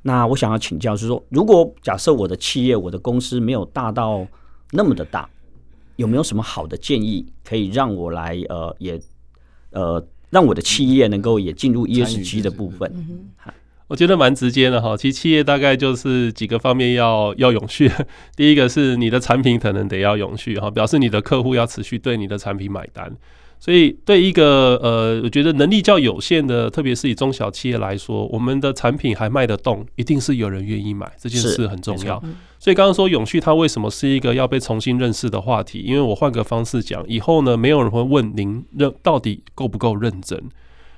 [0.00, 4.26] 那我想要请教是说，如果假设我的企业、我的公司没有大到
[4.72, 5.28] 那么的大，
[5.96, 8.98] 有没有什么好的建议可以让我来呃也
[9.72, 10.02] 呃。
[10.30, 12.92] 让我的企业能够也进入 ESG 的部分，
[13.88, 14.96] 我觉得蛮直接的哈。
[14.96, 17.90] 其实企业大概就是几个方面要要永续。
[18.36, 23.16] 第一个是你的产品可能得要永续哈，表示你的客户要持续对你的产品买单。
[23.60, 32.22] 所以对一个呃，我觉得能力较有限的，特别是以中小企业来说，我们的产品还卖得动，一定是有人愿意买，这件事很重要。
[32.60, 35.80] 所以刚刚说永续，它为什么是一个要被重新认识的话题？
[35.80, 40.40] 因为我换个方式讲，以后呢，没有人会问您认到底够不够认真，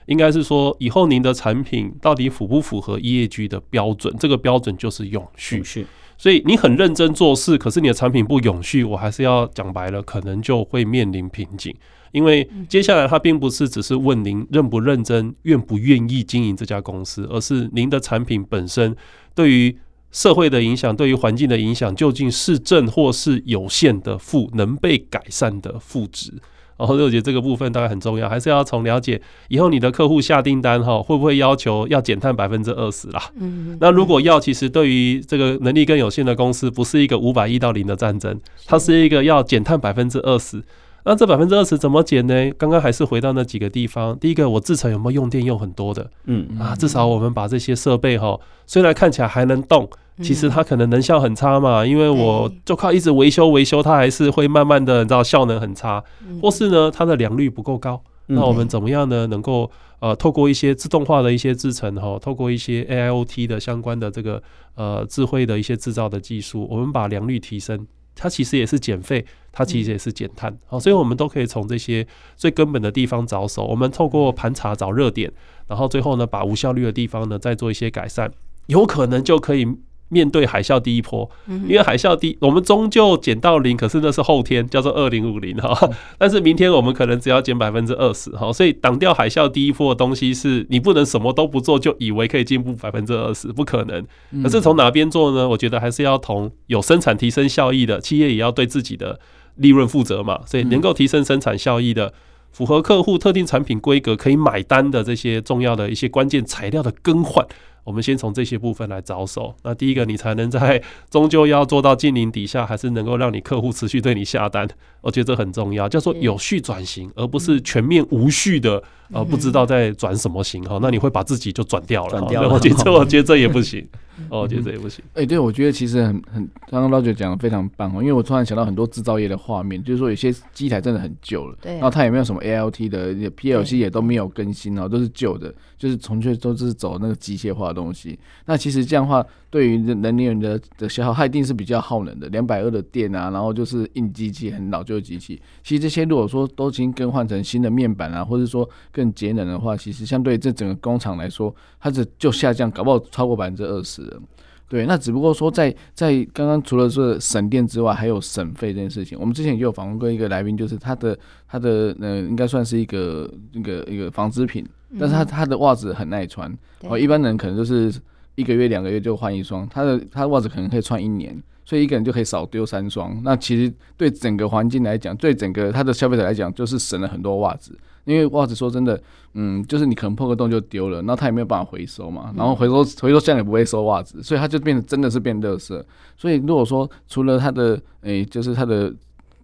[0.07, 4.15] 应该是说以后您的产品到底符不符合 EAG 的标准？
[4.19, 5.87] 这个标准就是永续。
[6.21, 11.75] 所以你很认真做事，可是你的产品不永续，我还是要讲白了，可能就会面临瓶颈。
[12.13, 18.95] 因为接下来它并不是只是问您认不认真、愿不愿意经营这家公司，而是您的产品本身
[19.35, 19.75] 对于
[20.11, 26.35] 社会的影响、对于环境的影响，究竟是正或是有限的负，能被改善的负值。
[26.81, 33.23] 然后我觉得这个部分大概很重要，还是要从了解以后你的客户下订单哈，会不会要求要减碳百分之二十啦？
[33.39, 40.63] 嗯，那如果要，其实对于这个能力更有限的公司，不是一个五百亿到零的战争，它是一个要减碳百分之二十。
[41.05, 42.51] 那这百分之二十怎么减呢？
[42.59, 44.19] 刚刚还是回到那几个地方。
[44.19, 46.11] 第一个，我制成有没有用电用很多的？
[46.25, 49.89] 嗯啊，至少我们把这些设备哈，虽然看起来还能动，
[50.23, 51.85] 其实它可能能效很差嘛。
[51.87, 56.03] 因为我就靠一直维修维修，它还是会慢慢的，你知道效能很差。
[56.43, 58.03] 或是呢，它的良率不够高。
[58.27, 59.27] 那我们怎么样呢？
[59.27, 64.43] 能够呃，透过一些自动化的一些制程哈，透过一些 AIoT 的相关的这个
[64.77, 67.87] 呃智慧的一些制造的技术，我们把良率提升。
[68.23, 72.07] 它其实也是减费，它其实也是减碳，好，所以我们都可以从这些
[72.37, 73.65] 最根本的地方着手。
[73.65, 75.33] 我们透过盘查找热点，
[75.67, 78.31] 然后最后呢，把无效率的地方呢再做一些改善，
[78.67, 79.67] 有可能就可以。
[80.11, 85.89] 面对海啸第一波，因为海啸第我们终究减到零，可是那是后天，叫做二零五零哈。
[86.19, 94.05] 但是明天我们可能只要减百分之二十哈，所以挡掉海啸第一波的东西是你不能什么都不做就以为可以进步百分之二十，不可能。
[94.43, 95.49] 可是从哪边做呢？
[95.49, 99.19] 我觉得还是要从有生产提升效益的企业也要对自己的
[99.57, 102.13] 利润负责嘛，所以能够提升生产效益的，
[102.51, 107.47] 符合客户特定产品规格可以买单的这些重要的一些关键材料的更换。
[107.85, 109.55] 我们先从这些部分来着手。
[109.63, 114.69] 那第一个，你才能在终究要做到近零底下，还是能够让你客户持续对你下单。
[115.01, 120.79] 我觉得这很重要，叫做有序转型，而不是全面无序的，呃，不知道在转什么型哈。
[120.83, 122.19] 那你会把自己就转掉了。
[122.19, 122.49] 转掉了。
[122.49, 123.87] 我觉得，我觉得这也不行。
[124.29, 125.05] 哦，我觉得这也不行。
[125.15, 138.19] 哎、欸，对，我觉得其实很很，刚刚 Roger 讲的非常棒哦，因为我突然想到很多制造业的画面，就是说有些机台真的很旧了，对、啊，然后它也没有什么 ALT 的 PLC 也都没有更新哦，都是旧的，就是纯粹都是走那个机械化的东西。
[138.47, 145.41] 那其实这样的话，对于能源的的消耗，它一定是比较耗能的，两百二的电啊，然后就是硬机器，很老旧的机器。
[145.65, 154.23] 其实这些如果说都已经更换成新的面板啊，或者说更节能的话，其实相对这整个工厂来说，它是就下降，搞不好超过百分之二十了。
[154.69, 159.19] 对，那只不过说在在刚刚除了说省电之外，还有省费这件事情。
[159.19, 164.65] 我们之前也有访问过一个来宾，就是他的他的呃，应该算是一个一个一个纺织品，
[164.97, 167.93] 但是他他的袜子很耐穿，哦，一般人可能就是
[168.41, 173.21] 一个月两个月就换一双，他的他的袜子可能可以穿一年，所以一个人就可以少丢三双。
[173.23, 177.79] 那其实对整个环境来讲，对整个他的消费者来讲，就是省了很多袜子。
[178.05, 179.01] 因为袜子说真的，
[179.35, 185.81] 嗯，就是你可能破个洞就丢了，然后它也没有办法回收嘛，然后回收回收箱也不会收袜子，所以它就变得真的是变垃圾。
[186.17, 188.93] 所以如果说除了它的诶、欸，就是它的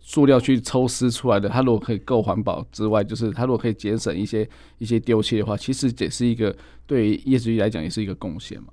[0.01, 8.69] 塑料去抽丝出来的，它如果可以够环保之外，就是它如果可以节省一些一些丢弃的话，其实也是一个对于 ESG 来讲也是一个贡献嘛。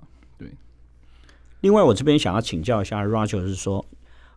[1.64, 1.70] 对。
[1.70, 3.84] 另外，我这边想要请教一下 Roger，是说，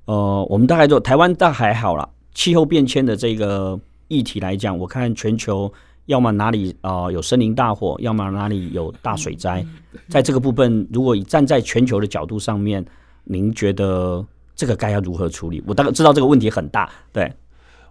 [0.05, 3.79] 呃，我们大概做台湾大概还好啦，气候变迁的这个。
[4.09, 5.69] 议题来讲，我看全球
[6.05, 9.61] 要么哪里啊、呃、有森林大火，要么哪里有大水灾。
[10.07, 12.85] 在这个部分，如果以站在全球的角度上面，
[13.25, 14.25] 您觉得
[14.55, 15.61] 这个该要如何处理？
[15.67, 16.89] 我大概知道这个问题很大。
[17.11, 17.29] 对，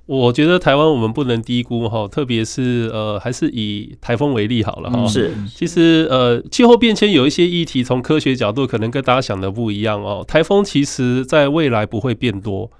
[0.06, 5.08] 我觉得台湾我们不能低估哈，特别是呃，还是以台风为例好了哈、嗯。
[5.08, 10.24] 是，其实呃，气候变迁有一些议题，从科学角度可能跟大家想的不一样哦。
[10.26, 12.70] 台风其实在未来不会变多，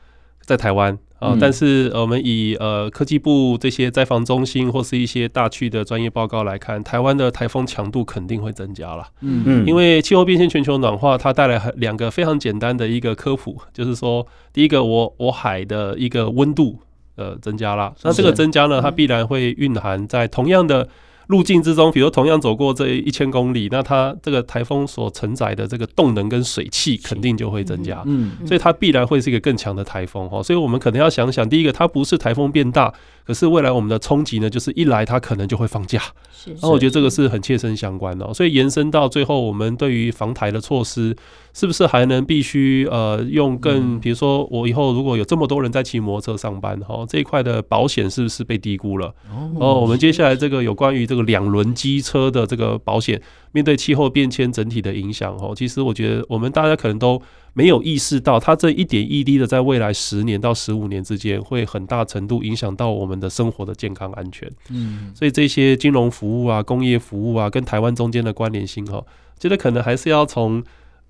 [0.41, 0.99] 在台湾。
[1.19, 9.03] 啊、哦，但是我们以呃科技部这些灾防中心或是一些大区的专业报告来看，台湾的台风强度肯定会增加了。
[9.23, 16.81] 嗯嗯，因为气候变迁、全球暖化，它带来两个非常简单的一个科普，就是说，第一个我，我我海的一个温度
[17.17, 20.89] 呃增加啦，那这个增加呢，它必然会蕴含在同样的。
[21.29, 30.41] 路径之中，比如同样走过这一千公里，那它这个台风所承载的这个动能跟水汽肯定就会增加，嗯，所以它必然会是一个更强的台风哦。
[30.41, 32.95] 所以我们可能要想想，第一个，它不是台风变大，
[33.27, 36.01] 可是未来我们的冲击呢，就是一来它可能就会放假，
[36.33, 37.27] 是，然后我觉得这个是。
[37.27, 41.17] 很切身相关的，所以延伸到最后，我们对于防台的措施。
[41.59, 49.11] 是不是还能必须呃用更，比如说我以后如果有这么多人在骑摩托车上班哈，这一块的保险是不是被低估了？
[49.59, 53.19] 哦，我们接下来这个有关于这个两轮机车的这个保险，
[53.57, 57.23] 面对气候变迁整体的影响哦，其实我觉得我们大家可能都
[57.55, 64.47] 没有意识到，它这一点一滴的在未来十年到十五年之间，会很大程度影响到我们的生活的健康安全。
[64.69, 69.03] 嗯，所以这些金融服务啊、工业服务啊，跟台湾中间的关联性哈，
[69.41, 70.63] 觉得可能还是要从。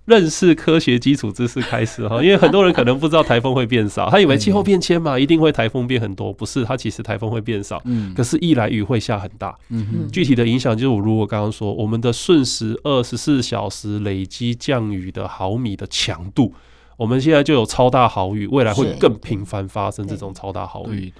[0.06, 7.82] 认识科学基础知识开始哈， 因为很多人可能不知道台风会变少，他以为气候变迁嘛，一定会台风变很多，不是，它其实台风会变少，
[8.14, 16.54] 可是一来雨会下很大，嗯具体的影响就是我如果刚刚说，我们的瞬时二十四小时累积降雨的毫米的强度，
[16.96, 21.12] 我们现在就有超大豪雨，未来会更频繁发生这种超大豪雨。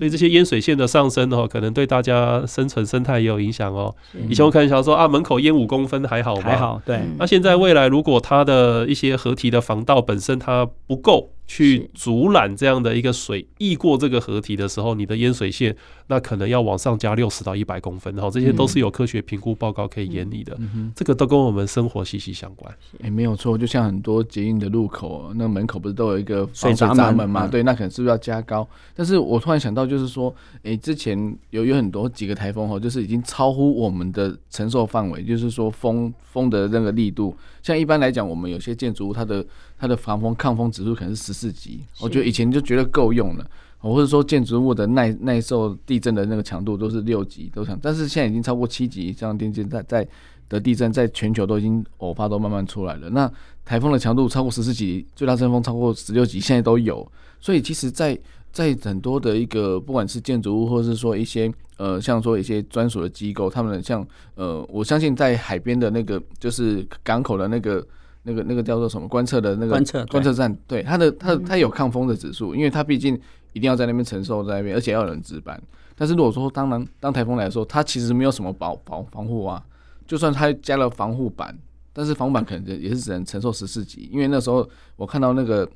[0.00, 3.94] 所以这些淹水线的上升哦，可能对大家生存生态也有影响哦。
[4.30, 6.42] 以前我可能想说啊，门口淹五公分还好吗？
[6.42, 7.02] 还好，对。
[7.18, 11.28] 那现在未来如果它的一些河堤的防盗本身它不够。
[11.52, 15.74] 去阻拦这样的一个水溢过这个河堤的时候，你的淹水线
[16.06, 20.56] 那可能要往上加六十到一百公分，然后这些都是有科学评估报告可以验你的，
[20.94, 22.72] 这个都跟我们生活息息相关。
[23.02, 27.48] 哎，没有错，就像很多捷运的路口，那门口不是都有一个水闸门嘛？
[27.48, 28.64] 对，那可能是不是要加高？
[28.94, 30.32] 但是我突然想到，就是说，
[30.62, 39.44] 哎，之前有有很多几个台风哈，就是已经超乎我们的承受范围，就是说风风的那个力度，像一般来讲，我们有些建筑物它的。
[39.80, 50.06] 它的防风抗风指数可能是十四级，我觉得以前就觉得够用了，或者说建筑物的耐耐受地震的那个强度都是六级都强，但是现在已经超过七级，像电机在在
[50.50, 53.08] 的地震在全球都已经偶发都慢慢出来了。
[53.08, 53.32] 那
[53.64, 57.10] 台风的强度超过十四级，最大阵风超过十六级，现在都有。
[57.40, 58.14] 所以其实在，
[58.52, 67.82] 在在很多的一个不管是建筑物，或者是说一些呃，像说一些专属的机构，他们像呃，我相信在海边的那个就是港口的那个。
[68.22, 73.18] 那个那个叫做什么观测的那个观测观测站，对它的它它有抗风的指数，因为它毕竟
[73.52, 75.60] 一定要在那边承受在那边，而且要有人值班。
[75.96, 79.62] 但是如果说当然当台风来说，它其实没有什么保保防护啊，
[80.06, 81.56] 就算它加了防护板，
[81.92, 85.68] 但是防护板可能也是只能承受十四级，因为那时候我看到那个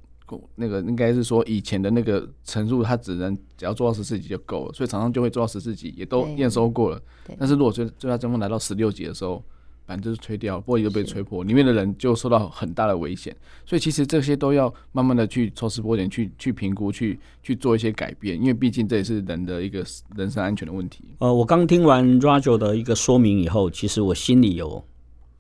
[0.55, 7.01] 那个应该是说以前的那个承数，它只能只要做到十四级就够了，所以常常就会做到十四级，也都验收过了。
[7.39, 9.43] 但是如果最最大阵风来到十六级的时候，
[9.87, 13.35] 板就是吹掉，玻璃都被吹破，里面的人就受到很大的危险。
[13.67, 19.85] 所以其实这些都要慢慢的去抽丝剥茧，去去评估，去去做一些改变，因为毕竟这也是人的一个
[20.17, 21.05] 人身安全的问题。
[21.19, 24.83] 呃，我刚听完 Roger 的一个说明以后，其实我心里有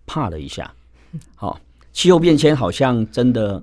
[0.05, 0.72] 怕了一下。
[1.34, 1.59] 好，
[1.92, 3.62] 气候变迁好像真的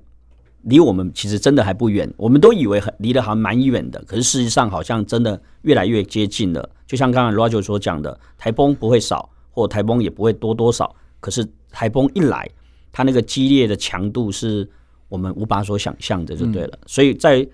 [0.63, 6.69] 离我们其实真的还不远，我们都以为很离得还蛮远的，可是事实上好像真的越来越接近了。
[6.87, 9.29] 就像刚刚 Roger 所讲的，台风不会少。
[9.51, 12.49] 或台风也不会多多少，可是台风一来，
[12.91, 14.69] 它那个激烈的强度是
[15.09, 16.77] 我们无法所想象的，就对了。
[16.81, 17.47] 嗯、所以在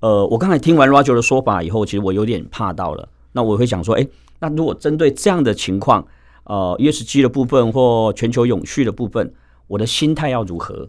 [0.00, 3.08] 呃，我刚才听完 Roger 的说法以后，其实我有点怕到了。
[3.32, 4.08] 那我会想说，哎、欸，
[4.40, 6.06] 那如果针对这样的情况，
[6.44, 9.32] 呃，ESG 的部分或全球永续的部分，
[9.66, 10.88] 我的心态要如何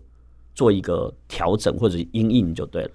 [0.53, 2.91] 做一个调整或者因应就对了。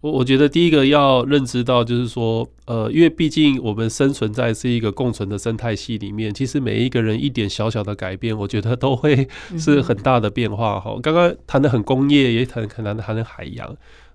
[0.00, 9.26] 我我觉得第一个要认知到，就是说，呃，因为毕竟我们生存在是一个共存的生态系里面，其实每一个人一点小小的改变，我觉得都会
[9.58, 10.96] 是很大的变化哈。
[11.02, 13.66] 刚刚谈的很工业，也谈很难谈的海洋，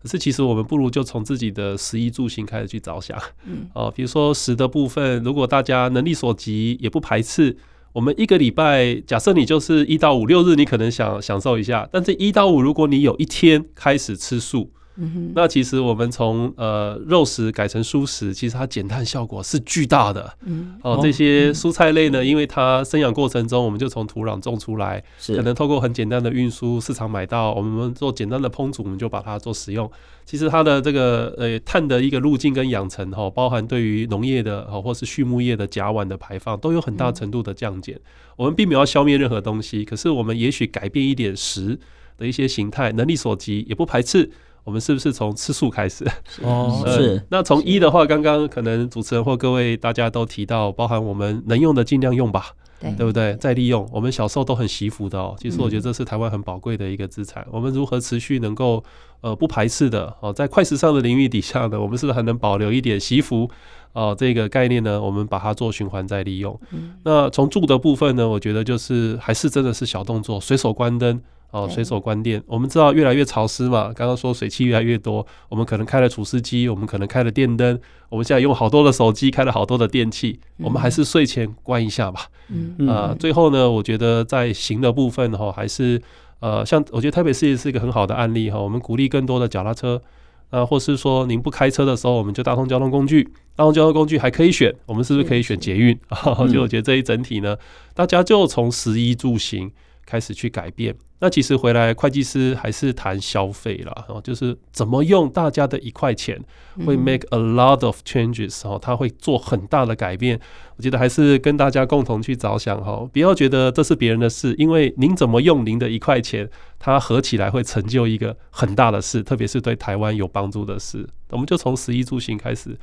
[0.02, 7.58] 可是其实我们不如就从自己的食衣住行开始去着想，嗯，哦，比如说食的部分，如果大家能力所及，也不排斥，
[7.92, 14.72] 我们一个礼拜，假设你就是一到五六日，你可能想享受一下，但是一到五，如果你有一天开始吃素。
[14.96, 20.32] 嗯、那其实我们从呃肉食改成蔬食，其实它减碳效果是巨大的。
[20.46, 29.89] 嗯，哦，这些蔬菜类呢，因为它生养过程中，我们就从土壤种出来，可能透过很简单的运输，市场买到，我们做简单的烹煮，我们就把它做食用。
[30.26, 38.00] 其实它的这个呃碳的一个路径跟养成哈，包含对于农业的哈或是畜牧业的甲烷的排放，都有很大程度的降减。
[38.38, 41.78] 我们并没有要消灭任何东西，可是我们也许改变一点食
[42.18, 44.30] 的一些形态，能力所及，也不排斥。
[44.64, 46.05] 我们是不是从吃素开始？
[46.41, 47.22] 哦， 是。
[47.30, 52.47] 那从一的话，刚刚可能主持人或各位大家都提到，包含我们能用的尽量用吧，
[52.80, 53.36] 对，对不对？
[53.36, 53.88] 再利用。
[53.91, 55.36] 我们小时候都很惜福的哦。
[55.38, 57.43] 其实我觉得这是台湾很宝贵的一个资产。
[57.47, 58.84] 嗯、我们如何持续能够
[59.22, 63.49] 呃不排斥的哦，在快时尚的领域底下呢，我们是不是还能保留一点惜福
[63.91, 65.01] 哦这个概念呢？
[65.01, 66.57] 我们把它做循环再利用。
[66.72, 71.22] 嗯、那从住的部分呢，我觉得就是还是真的是小动作，随手关灯。
[71.54, 72.41] 哦，随手关电。
[72.47, 77.80] 我们知道越来越潮湿嘛，刚刚说水汽越来越多，我们可能开了除湿机，我们可能开了电灯，
[78.10, 82.22] 我们现在用好多的手机，开了好多的电器，我们还是睡前关一下吧。
[82.49, 82.88] 嗯。
[82.88, 86.01] 啊，最后呢，我觉得在行的部分哈，还是
[86.39, 90.01] 呃，像我觉得台北市也是一个很好的案例哈，我们鼓励更多的脚踏车，
[90.49, 93.24] 啊，或是说您不开车的时候，我们就大通交通工具，
[93.56, 95.95] 大通交通工具还可以选，我们是不是可以选捷运？
[96.51, 97.56] 就我觉得这一整体呢，
[97.93, 99.72] 大家就从食衣住行
[100.06, 100.95] 开始去改变。
[101.20, 106.38] 那其实回来，会计师还是谈消费啦，哦，就是怎么用大家的一块钱，
[106.86, 110.38] 会 make a lot of changes 哦，他会做很大的改变。
[110.76, 121.08] 我觉得还是跟大家共同去着想哈，不要觉得这是别人的事，因为您怎么用您的一块钱，它合起来会成就一个很大的事，特别是对台湾有帮助的事。
[121.30, 122.78] 我们就从十一住行开始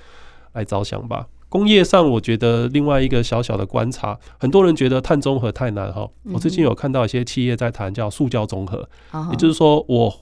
[0.54, 1.26] 来着想吧。
[1.50, 6.08] 工业上，我觉得另外一个小小的观察，很多人觉得碳中和太难哈。
[6.32, 8.88] 我最近有看到一些企业在谈叫塑胶中和，
[9.32, 10.14] 也就是说，我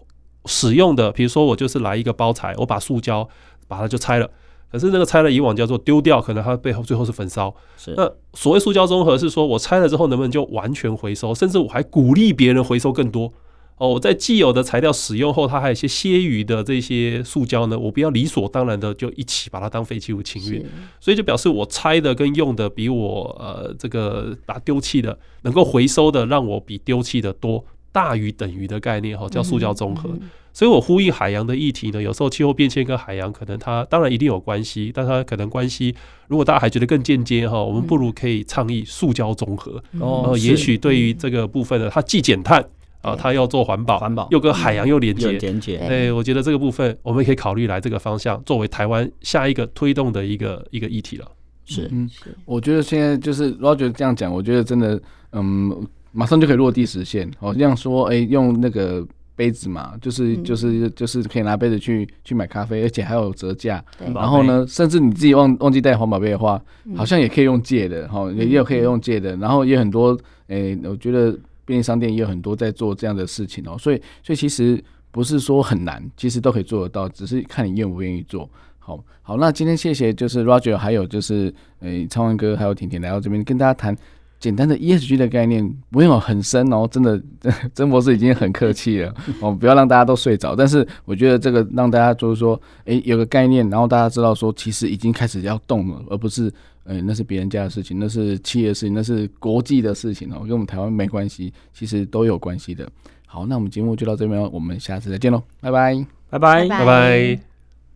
[0.46, 3.28] 使用的，比如说我就是来一个包材，我把塑胶
[3.68, 4.28] 把它就拆了，
[4.72, 7.54] 可是那个拆了以往叫做丢掉，可能它背后最后是焚烧。
[7.94, 13.30] 那所谓塑胶中和是说我拆了之后能不能就完全回收，甚至我还鼓励别人回收更多。
[13.78, 20.64] 哦，我在既有的材料使用后，它还有一些些余的这些塑胶呢，我不要理所当然的就一起把它当废弃物清运，
[21.00, 30.10] 所以就表示我拆的跟用的比我呃这个把丢弃的能够回收的让我比丢弃的多大于等于的概念哈，叫塑胶综合。
[30.52, 35.94] 所以我呼应海洋的议题呢，有时候气候变迁跟海洋可能它当然一定有关系，但它可能关系
[36.26, 42.68] 如果大家还觉得更间接哈，我们不如可以倡议塑胶综合哦，也许对于这个部分呢，它既减碳。
[43.00, 45.76] 啊，他要做环保，环保又跟海洋又连接，连接。
[45.78, 51.26] 哎，我觉得这个部分我们可以考虑来这个方向，作为台湾下一个推动的一个一个议题了。
[51.64, 52.10] 是，嗯，
[52.44, 55.00] 我觉得现在就是 Roger 这样讲，我觉得真的，
[55.32, 57.30] 嗯，马上就可以落地实现。
[57.38, 63.84] 哦，这样说，哎，用那个杯子嘛，就是就是就是可以拿杯子去去买咖啡，而且还有折价。
[64.12, 66.60] 然后呢，甚至你自己忘忘记带环保杯的话，
[66.96, 69.36] 好像也可以用借的，哈，也有可以用借的。
[69.36, 70.18] 然后也很多，
[70.48, 71.38] 哎，我觉得。
[71.68, 78.48] 便利商店也有很多在做这样的事情哦，所以所以其实不是说很难，其实都可以做得到，只是看你愿不愿意做。
[78.78, 83.94] 好，好，那今天谢谢就是 Roger，还有就是诶，昌文哥还有甜甜来到这边跟大家谈
[84.40, 87.20] 简单的 ESG 的概念，不用很深哦，真的，
[87.74, 90.56] 曾博士已经很客气了哦，不要让大家都睡着。
[90.56, 96.50] 但是我觉得这个让大家就是说，诶，有个概念，然后大家知道说，其实已经开始要动了，而不是，
[96.88, 102.90] 诶，那是别人家的事情，那是企业的事情，那是国际的事情哦，跟我们台湾没关系，其实都有关系的。
[103.26, 107.47] 好，那我们节目就到这边，我们下次再见喽，拜拜，拜拜，拜拜。